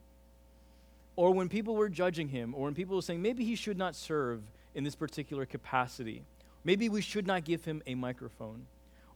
Or 1.17 1.33
when 1.33 1.49
people 1.49 1.77
were 1.77 1.89
judging 1.89 2.29
him, 2.29 2.55
or 2.55 2.65
when 2.65 2.75
people 2.75 2.97
were 2.97 3.03
saying, 3.03 3.21
maybe 3.21 3.45
he 3.45 3.55
should 3.55 3.77
not 3.77 3.95
serve 3.95 4.43
in 4.75 4.85
this 4.85 4.95
particular 4.95 5.45
capacity, 5.45 6.23
maybe 6.65 6.89
we 6.89 7.01
should 7.01 7.27
not 7.27 7.45
give 7.45 7.65
him 7.65 7.83
a 7.87 7.95
microphone. 7.95 8.67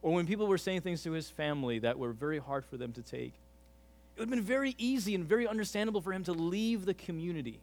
Or 0.05 0.13
when 0.13 0.27
people 0.27 0.45
were 0.45 0.59
saying 0.59 0.81
things 0.81 1.01
to 1.01 1.13
his 1.13 1.31
family 1.31 1.79
that 1.79 1.97
were 1.97 2.11
very 2.11 2.37
hard 2.37 2.63
for 2.63 2.77
them 2.77 2.91
to 2.91 3.01
take, 3.01 3.33
it 3.33 4.19
would 4.19 4.29
have 4.29 4.29
been 4.29 4.43
very 4.43 4.75
easy 4.77 5.15
and 5.15 5.25
very 5.25 5.47
understandable 5.47 5.99
for 5.99 6.13
him 6.13 6.23
to 6.25 6.31
leave 6.31 6.85
the 6.85 6.93
community. 6.93 7.59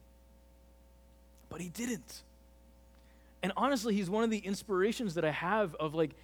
But 1.49 1.61
he 1.61 1.69
didn't. 1.69 2.25
And 3.45 3.53
honestly, 3.57 3.95
he's 3.95 4.11
one 4.11 4.25
of 4.25 4.31
the 4.31 4.39
inspirations 4.39 5.15
that 5.15 5.25
I 5.25 5.31
have 5.31 5.77
of 5.77 5.95
like, 5.95 6.17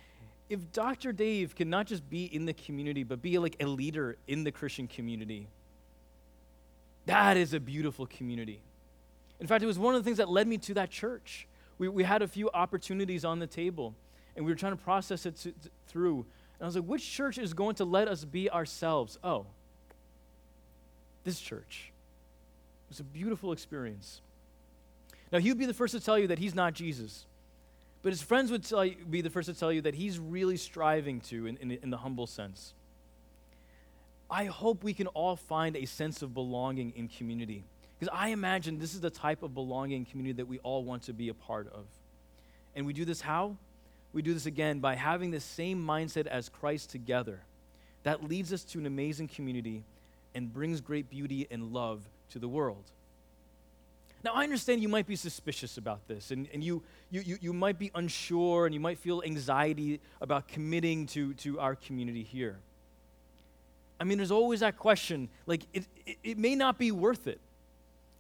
if 0.49 0.73
Dr. 0.73 1.13
Dave 1.13 1.55
can 1.55 1.71
not 1.71 1.87
just 1.87 2.11
be 2.11 2.25
in 2.25 2.47
the 2.47 2.53
community, 2.53 3.05
but 3.05 3.23
be 3.23 3.39
like 3.39 3.55
a 3.61 3.67
leader 3.67 4.17
in 4.27 4.43
the 4.43 4.51
Christian 4.51 4.89
community, 4.89 5.47
that 7.07 7.37
is 7.37 7.55
a 7.55 7.61
beautiful 7.61 8.07
community. 8.07 8.59
In 9.39 9.47
fact, 9.47 9.63
it 9.63 9.69
was 9.69 9.79
one 9.79 9.95
of 9.95 10.03
the 10.03 10.05
things 10.05 10.19
that 10.19 10.29
led 10.29 10.49
me 10.49 10.59
to 10.59 10.75
that 10.75 10.91
church. 10.91 11.47
We, 11.79 11.89
we 11.89 12.03
had 12.03 12.23
a 12.23 12.27
few 12.27 12.51
opportunities 12.51 13.25
on 13.25 13.39
the 13.39 13.47
table, 13.47 13.95
and 14.37 14.45
we 14.45 14.53
were 14.53 14.57
trying 14.57 14.77
to 14.77 14.83
process 14.83 15.27
it 15.27 15.37
to, 15.37 15.53
to, 15.53 15.71
through. 15.87 16.19
And 16.59 16.63
I 16.63 16.67
was 16.67 16.77
like, 16.77 16.85
which 16.85 17.11
church 17.11 17.39
is 17.39 17.55
going 17.55 17.77
to 17.77 17.85
let 17.85 18.09
us 18.09 18.25
be 18.25 18.51
ourselves? 18.51 19.19
Oh, 19.23 19.47
this 21.25 21.41
church. 21.41 21.93
It 22.87 22.91
was 22.91 23.01
a 23.01 23.05
beautiful 23.05 23.53
experience. 23.53 24.23
Now, 25.31 25.39
he 25.39 25.51
would 25.51 25.59
be 25.59 25.67
the 25.67 25.75
first 25.75 25.95
to 25.95 26.01
tell 26.01 26.19
you 26.19 26.29
that 26.29 26.39
he's 26.39 26.55
not 26.55 26.73
Jesus. 26.73 27.27
But 28.03 28.13
his 28.13 28.23
friends 28.23 28.51
would 28.51 28.71
you, 28.71 28.97
be 29.11 29.21
the 29.21 29.31
first 29.31 29.49
to 29.49 29.55
tell 29.55 29.73
you 29.73 29.83
that 29.83 29.95
he's 29.95 30.19
really 30.19 30.57
striving 30.57 31.21
to, 31.23 31.47
in, 31.47 31.57
in, 31.59 31.73
in 31.73 31.91
the 31.91 31.99
humble 31.99 32.27
sense. 32.27 32.73
I 34.31 34.45
hope 34.45 34.85
we 34.85 34.95
can 34.95 35.07
all 35.09 35.37
find 35.37 35.77
a 35.77 35.85
sense 35.85 36.23
of 36.23 36.33
belonging 36.35 36.93
in 36.97 37.09
community. 37.09 37.65
Because 37.99 38.15
I 38.17 38.29
imagine 38.29 38.79
this 38.79 38.95
is 38.95 39.01
the 39.01 39.11
type 39.11 39.43
of 39.43 39.55
belonging 39.55 40.05
community 40.05 40.35
that 40.35 40.47
we 40.47 40.59
all 40.61 40.85
want 40.85 41.03
to 41.05 41.13
be 41.13 41.29
a 41.29 41.35
part 41.35 41.67
of. 41.73 41.87
And 42.77 42.87
we 42.87 42.93
do 42.93 43.05
this 43.05 43.21
how? 43.21 43.57
We 44.13 44.23
do 44.23 44.35
this 44.35 44.47
again 44.47 44.81
by 44.81 44.95
having 44.95 45.31
the 45.31 45.41
same 45.41 45.85
mindset 45.85 46.27
as 46.27 46.49
Christ 46.49 46.91
together. 46.91 47.41
That 48.05 48.25
leads 48.25 48.53
us 48.53 48.65
to 48.65 48.79
an 48.79 48.87
amazing 48.87 49.29
community 49.29 49.85
and 50.35 50.53
brings 50.53 50.81
great 50.81 51.11
beauty 51.11 51.47
and 51.51 51.73
love 51.73 52.03
to 52.31 52.39
the 52.39 52.49
world. 52.49 52.85
Now, 54.25 54.33
I 54.35 54.43
understand 54.43 54.83
you 54.83 54.89
might 54.89 55.07
be 55.07 55.15
suspicious 55.15 55.79
about 55.79 56.07
this, 56.09 56.33
and, 56.33 56.49
and 56.53 56.63
you, 56.65 56.83
you, 57.11 57.21
you, 57.21 57.39
you 57.41 57.53
might 57.53 57.79
be 57.79 57.91
unsure, 57.95 58.67
and 58.67 58.75
you 58.75 58.81
might 58.81 58.99
feel 58.99 59.23
anxiety 59.25 60.01
about 60.21 60.49
committing 60.49 61.07
to, 61.09 61.35
to 61.35 61.61
our 61.61 61.77
community 61.77 62.25
here. 62.25 62.57
I 64.01 64.05
mean, 64.05 64.19
there's 64.19 64.33
always 64.33 64.61
that 64.61 64.77
question 64.77 65.29
like, 65.47 65.63
it, 65.73 65.87
it, 66.05 66.17
it 66.25 66.39
may 66.39 66.55
not 66.55 66.79
be 66.79 66.91
worth 66.91 67.27
it. 67.27 67.41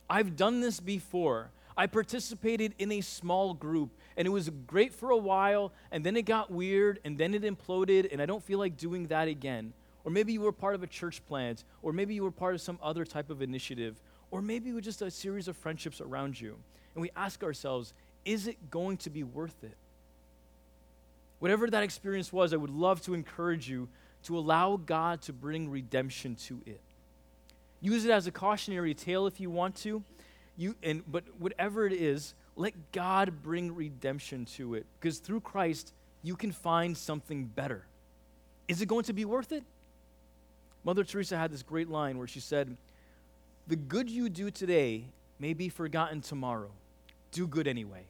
I've 0.08 0.36
done 0.36 0.60
this 0.60 0.80
before. 0.80 1.50
I 1.76 1.86
participated 1.86 2.74
in 2.78 2.90
a 2.92 3.00
small 3.00 3.54
group, 3.54 3.90
and 4.18 4.26
it 4.26 4.30
was 4.30 4.50
great 4.66 4.92
for 4.92 5.10
a 5.10 5.16
while, 5.16 5.72
and 5.92 6.04
then 6.04 6.16
it 6.16 6.22
got 6.22 6.50
weird, 6.50 6.98
and 7.04 7.16
then 7.16 7.34
it 7.34 7.42
imploded, 7.42 8.12
and 8.12 8.20
I 8.20 8.26
don't 8.26 8.42
feel 8.42 8.58
like 8.58 8.76
doing 8.76 9.06
that 9.06 9.28
again. 9.28 9.72
Or 10.04 10.10
maybe 10.10 10.32
you 10.32 10.40
were 10.40 10.50
part 10.50 10.74
of 10.74 10.82
a 10.82 10.88
church 10.88 11.24
plant, 11.26 11.62
or 11.82 11.92
maybe 11.92 12.14
you 12.14 12.24
were 12.24 12.32
part 12.32 12.56
of 12.56 12.60
some 12.60 12.80
other 12.82 13.04
type 13.04 13.30
of 13.30 13.42
initiative, 13.42 14.02
or 14.32 14.42
maybe 14.42 14.70
it 14.70 14.74
was 14.74 14.84
just 14.84 15.02
a 15.02 15.10
series 15.10 15.46
of 15.46 15.56
friendships 15.56 16.00
around 16.00 16.40
you. 16.40 16.56
And 16.94 17.02
we 17.02 17.12
ask 17.14 17.44
ourselves, 17.44 17.94
is 18.24 18.48
it 18.48 18.72
going 18.72 18.96
to 18.98 19.10
be 19.10 19.22
worth 19.22 19.62
it? 19.62 19.76
Whatever 21.38 21.70
that 21.70 21.84
experience 21.84 22.32
was, 22.32 22.52
I 22.52 22.56
would 22.56 22.70
love 22.70 23.00
to 23.02 23.14
encourage 23.14 23.70
you 23.70 23.88
to 24.24 24.36
allow 24.36 24.78
God 24.78 25.22
to 25.22 25.32
bring 25.32 25.70
redemption 25.70 26.34
to 26.46 26.60
it. 26.66 26.80
Use 27.80 28.04
it 28.04 28.10
as 28.10 28.26
a 28.26 28.32
cautionary 28.32 28.94
tale 28.94 29.28
if 29.28 29.38
you 29.38 29.48
want 29.48 29.76
to. 29.76 30.02
You, 30.56 30.74
and, 30.82 31.04
but 31.06 31.22
whatever 31.38 31.86
it 31.86 31.92
is, 31.92 32.34
let 32.58 32.92
God 32.92 33.42
bring 33.42 33.74
redemption 33.74 34.44
to 34.56 34.74
it. 34.74 34.84
Because 35.00 35.18
through 35.18 35.40
Christ, 35.40 35.92
you 36.22 36.34
can 36.34 36.50
find 36.50 36.96
something 36.96 37.44
better. 37.46 37.84
Is 38.66 38.82
it 38.82 38.86
going 38.86 39.04
to 39.04 39.12
be 39.12 39.24
worth 39.24 39.52
it? 39.52 39.62
Mother 40.84 41.04
Teresa 41.04 41.38
had 41.38 41.52
this 41.52 41.62
great 41.62 41.88
line 41.88 42.18
where 42.18 42.26
she 42.26 42.40
said, 42.40 42.76
The 43.68 43.76
good 43.76 44.10
you 44.10 44.28
do 44.28 44.50
today 44.50 45.04
may 45.38 45.54
be 45.54 45.68
forgotten 45.68 46.20
tomorrow. 46.20 46.70
Do 47.30 47.46
good 47.46 47.68
anyway. 47.68 48.02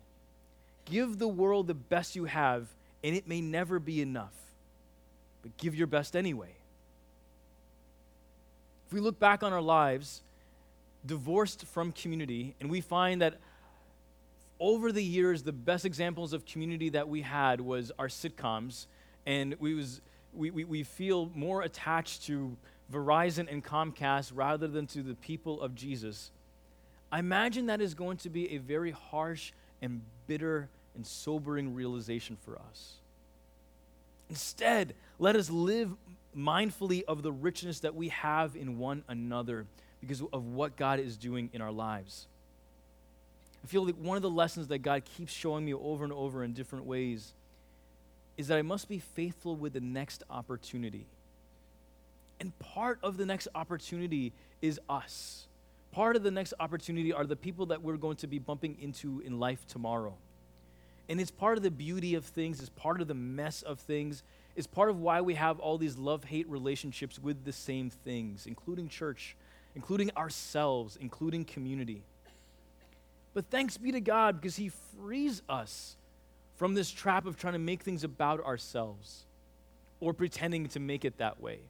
Give 0.87 1.18
the 1.18 1.28
world 1.28 1.66
the 1.66 1.74
best 1.74 2.16
you 2.16 2.24
have, 2.24 2.66
and 3.04 3.14
it 3.14 3.28
may 3.28 3.42
never 3.42 3.78
be 3.78 4.00
enough. 4.00 4.32
But 5.42 5.56
give 5.58 5.74
your 5.74 5.87
best 5.87 6.16
anyway. 6.16 6.54
If 8.87 8.94
we 8.94 9.00
look 9.00 9.18
back 9.18 9.42
on 9.42 9.52
our 9.52 9.61
lives, 9.61 10.22
divorced 11.04 11.66
from 11.66 11.92
community, 11.92 12.54
and 12.61 12.70
we 12.70 12.80
find 12.80 13.20
that 13.20 13.34
over 14.61 14.92
the 14.92 15.03
years, 15.03 15.42
the 15.42 15.53
best 15.53 15.85
examples 15.85 16.33
of 16.33 16.44
community 16.44 16.90
that 16.90 17.09
we 17.09 17.23
had 17.23 17.61
was 17.61 17.92
our 17.99 18.09
sitcoms, 18.09 18.87
and 19.27 19.55
we 19.59 19.75
was 19.75 20.01
we, 20.35 20.51
we, 20.51 20.64
we 20.64 20.83
feel 20.83 21.31
more 21.35 21.62
attached 21.62 22.25
to 22.27 22.57
Verizon 22.92 23.51
and 23.51 23.64
Comcast 23.64 24.33
rather 24.35 24.68
than 24.68 24.87
to 24.88 25.03
the 25.03 25.14
people 25.14 25.61
of 25.61 25.75
Jesus. 25.75 26.31
I 27.11 27.18
imagine 27.18 27.66
that 27.66 27.81
is 27.81 27.94
going 27.94 28.18
to 28.18 28.31
be 28.31 28.55
a 28.55 28.59
very 28.59 28.90
harsh 28.90 29.53
and 29.81 30.03
bitter 30.27 30.68
and 30.94 31.07
sobering 31.07 31.75
realization 31.75 32.37
for 32.44 32.59
us. 32.59 32.94
Instead, 34.29 34.94
let 35.18 35.37
us 35.37 35.49
live 35.49 35.94
mindfully 36.37 37.03
of 37.09 37.23
the 37.23 37.33
richness 37.33 37.81
that 37.81 37.94
we 37.94 38.09
have 38.09 38.55
in 38.55 38.79
one 38.79 39.03
another 39.09 39.66
because 40.01 40.23
of 40.33 40.44
what 40.47 40.77
God 40.77 41.01
is 41.01 41.16
doing 41.16 41.49
in 41.53 41.62
our 41.62 41.73
lives. 41.73 42.27
I 43.68 43.70
feel 43.70 43.85
like 43.85 43.96
one 43.96 44.16
of 44.16 44.22
the 44.22 44.31
lessons 44.31 44.68
that 44.68 44.78
God 44.78 45.04
keeps 45.04 45.31
showing 45.31 45.62
me 45.62 45.74
over 45.74 46.02
and 46.02 46.11
over 46.11 46.42
in 46.42 46.54
different 46.54 46.87
ways 46.87 47.35
is 48.38 48.48
that 48.48 48.57
I 48.57 48.62
must 48.62 48.88
be 48.88 48.98
faithful 48.98 49.57
with 49.57 49.74
the 49.74 49.81
next 49.83 50.22
opportunity. 50.31 51.04
And 52.40 52.58
part 52.60 52.98
of 53.02 53.19
the 53.19 53.27
next 53.27 53.46
opportunity 53.54 54.33
is 54.62 54.81
us. 54.88 55.48
Part 55.92 56.16
of 56.16 56.23
the 56.23 56.31
next 56.31 56.54
opportunity 56.58 57.12
are 57.12 57.27
the 57.27 57.37
people 57.37 57.66
that 57.66 57.83
we're 57.83 57.98
going 57.98 58.16
to 58.16 58.27
be 58.27 58.38
bumping 58.38 58.79
into 58.81 59.21
in 59.21 59.38
life 59.38 59.66
tomorrow. 59.66 60.14
And 61.10 61.21
it's 61.21 61.31
part 61.31 61.58
of 61.58 61.62
the 61.62 61.71
beauty 61.71 62.14
of 62.14 62.25
things, 62.25 62.60
it's 62.60 62.71
part 62.71 63.02
of 63.02 63.06
the 63.06 63.12
mess 63.12 63.60
of 63.60 63.81
things, 63.81 64.23
it's 64.56 64.66
part 64.66 64.88
of 64.88 64.98
why 64.98 65.21
we 65.21 65.35
have 65.35 65.60
all 65.60 65.77
these 65.77 65.98
love 65.98 66.25
hate 66.25 66.48
relationships 66.48 67.19
with 67.19 67.44
the 67.44 67.52
same 67.52 67.90
things, 67.90 68.46
including 68.46 68.88
church, 68.88 69.37
including 69.75 70.10
ourselves, 70.16 70.96
including 70.98 71.44
community. 71.44 72.02
But 73.35 73.46
thanks 73.50 73.76
be 73.76 73.92
to 73.92 74.00
God 74.00 74.40
because 74.40 74.56
He 74.56 74.70
frees 74.96 75.42
us 75.48 75.96
from 76.56 76.74
this 76.74 76.90
trap 76.90 77.26
of 77.26 77.37
trying 77.37 77.52
to 77.52 77.58
make 77.58 77.83
things 77.83 78.04
about 78.04 78.44
ourselves 78.44 79.24
or 80.00 80.12
pretending 80.12 80.66
to 80.68 80.81
make 80.81 81.04
it 81.04 81.18
that 81.18 81.40
way. 81.40 81.60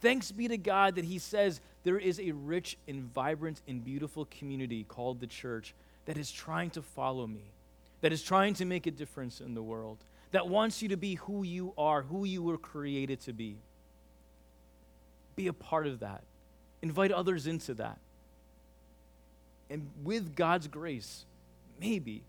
Thanks 0.00 0.32
be 0.32 0.48
to 0.48 0.56
God 0.56 0.96
that 0.96 1.04
He 1.04 1.18
says 1.18 1.60
there 1.84 1.98
is 1.98 2.18
a 2.18 2.32
rich 2.32 2.76
and 2.88 3.04
vibrant 3.12 3.60
and 3.68 3.84
beautiful 3.84 4.26
community 4.26 4.84
called 4.84 5.20
the 5.20 5.26
church 5.26 5.74
that 6.06 6.16
is 6.16 6.30
trying 6.30 6.70
to 6.70 6.82
follow 6.82 7.26
me, 7.26 7.52
that 8.00 8.12
is 8.12 8.22
trying 8.22 8.54
to 8.54 8.64
make 8.64 8.86
a 8.86 8.90
difference 8.90 9.40
in 9.40 9.54
the 9.54 9.62
world, 9.62 9.98
that 10.32 10.48
wants 10.48 10.82
you 10.82 10.88
to 10.88 10.96
be 10.96 11.14
who 11.16 11.44
you 11.44 11.72
are, 11.78 12.02
who 12.02 12.24
you 12.24 12.42
were 12.42 12.58
created 12.58 13.20
to 13.20 13.32
be. 13.32 13.56
Be 15.36 15.46
a 15.46 15.52
part 15.52 15.86
of 15.86 16.00
that. 16.00 16.22
Invite 16.82 17.12
others 17.12 17.46
into 17.46 17.74
that. 17.74 17.98
And 19.72 19.88
with 20.04 20.36
God's 20.36 20.68
grace, 20.68 21.24
maybe, 21.80 22.22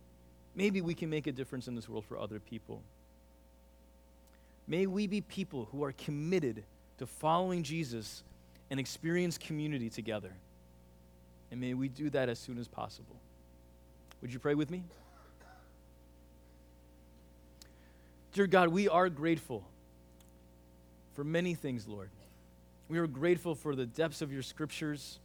maybe 0.55 0.79
we 0.79 0.93
can 0.93 1.09
make 1.09 1.27
a 1.27 1.31
difference 1.33 1.67
in 1.67 1.75
this 1.75 1.89
world 1.89 2.05
for 2.05 2.17
other 2.17 2.39
people. 2.39 2.81
May 4.65 4.87
we 4.87 5.07
be 5.07 5.19
people 5.19 5.67
who 5.73 5.83
are 5.83 5.91
committed 5.91 6.63
to 6.99 7.05
following 7.05 7.61
Jesus 7.61 8.23
and 8.71 8.79
experience 8.79 9.37
community 9.37 9.89
together. 9.89 10.31
And 11.51 11.59
may 11.59 11.73
we 11.73 11.89
do 11.89 12.09
that 12.11 12.29
as 12.29 12.39
soon 12.39 12.57
as 12.57 12.69
possible. 12.69 13.17
Would 14.21 14.31
you 14.31 14.39
pray 14.39 14.55
with 14.55 14.71
me? 14.71 14.85
Dear 18.31 18.47
God, 18.47 18.69
we 18.69 18.87
are 18.87 19.09
grateful 19.09 19.65
for 21.13 21.25
many 21.25 21.55
things, 21.55 21.89
Lord. 21.89 22.09
We 22.87 22.99
are 22.99 23.07
grateful 23.07 23.53
for 23.53 23.75
the 23.75 23.85
depths 23.85 24.21
of 24.21 24.31
your 24.31 24.43
scriptures. 24.43 25.19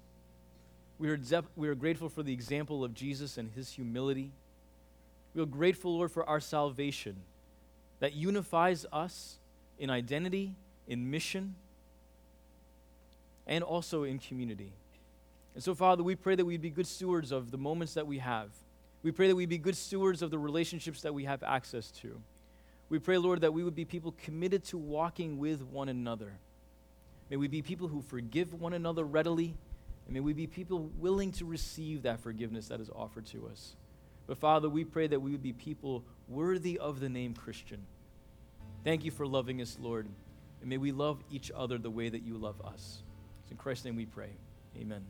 We 0.99 1.11
are, 1.11 1.19
we 1.57 1.69
are 1.69 1.75
grateful 1.75 2.09
for 2.09 2.23
the 2.23 2.33
example 2.33 2.83
of 2.83 2.95
Jesus 2.95 3.39
and 3.39 3.51
his 3.53 3.71
humility. 3.71 4.33
We 5.35 5.43
are 5.43 5.47
grateful, 5.47 5.97
Lord, 5.97 6.11
for 6.11 6.29
our 6.29 6.41
salvation 6.41 7.17
that 8.01 8.15
unifies 8.15 8.85
us 8.93 9.37
in 9.79 9.91
identity, 9.91 10.55
in 10.89 11.11
mission, 11.11 11.55
and 13.47 13.63
also 13.63 14.03
in 14.03 14.19
community. 14.19 14.73
And 15.55 15.63
so, 15.63 15.75
Father, 15.75 16.03
we 16.03 16.15
pray 16.15 16.35
that 16.35 16.45
we'd 16.45 16.63
be 16.63 16.71
good 16.71 16.87
stewards 16.87 17.33
of 17.33 17.51
the 17.51 17.59
moments 17.59 17.95
that 17.95 18.07
we 18.07 18.19
have. 18.19 18.51
We 19.03 19.13
pray 19.13 19.29
that 19.29 19.37
we'd 19.37 19.49
be 19.49 19.59
good 19.59 19.77
stewards 19.77 20.23
of 20.23 20.31
the 20.31 20.39
relationships 20.39 21.03
that 21.03 21.15
we 21.15 21.25
have 21.25 21.43
access 21.43 21.91
to. 22.03 22.21
We 22.89 22.99
pray, 22.99 23.19
Lord, 23.19 23.43
that 23.43 23.53
we 23.53 23.63
would 23.63 23.75
be 23.75 23.85
people 23.85 24.15
committed 24.23 24.65
to 24.67 24.79
walking 24.79 25.39
with 25.39 25.63
one 25.63 25.89
another. 25.89 26.33
May 27.31 27.37
we 27.37 27.49
be 27.49 27.63
people 27.63 27.89
who 27.89 28.03
forgive 28.03 28.61
one 28.61 28.73
another 28.73 29.05
readily, 29.05 29.55
and 30.09 30.15
may 30.15 30.21
we 30.21 30.33
be 30.33 30.47
people 30.47 30.91
willing 30.99 31.33
to 31.33 31.45
receive 31.45 32.03
that 32.03 32.21
forgiveness 32.21 32.69
that 32.69 32.81
is 32.81 32.89
offered 32.89 33.27
to 33.27 33.47
us. 33.47 33.77
But 34.27 34.39
Father, 34.39 34.69
we 34.69 34.83
pray 34.85 35.07
that 35.07 35.21
we 35.21 35.31
would 35.31 35.43
be 35.43 35.53
people 35.53 36.03
worthy 36.29 36.79
of 36.79 36.99
the 36.99 37.11
name 37.11 37.35
Christian. 37.35 37.85
Thank 38.85 39.05
you 39.05 39.11
for 39.11 39.27
loving 39.27 39.61
us, 39.61 39.77
Lord. 39.81 40.09
And 40.61 40.71
may 40.71 40.79
we 40.79 40.93
love 40.93 41.23
each 41.31 41.53
other 41.55 41.77
the 41.77 41.91
way 41.91 42.09
that 42.09 42.23
you 42.23 42.39
love 42.39 42.61
us. 42.65 43.03
It's 43.43 43.51
in 43.51 43.59
Christ's 43.59 43.85
name 43.85 43.97
we 43.97 44.07
pray. 44.07 44.31
Amen. 44.81 45.05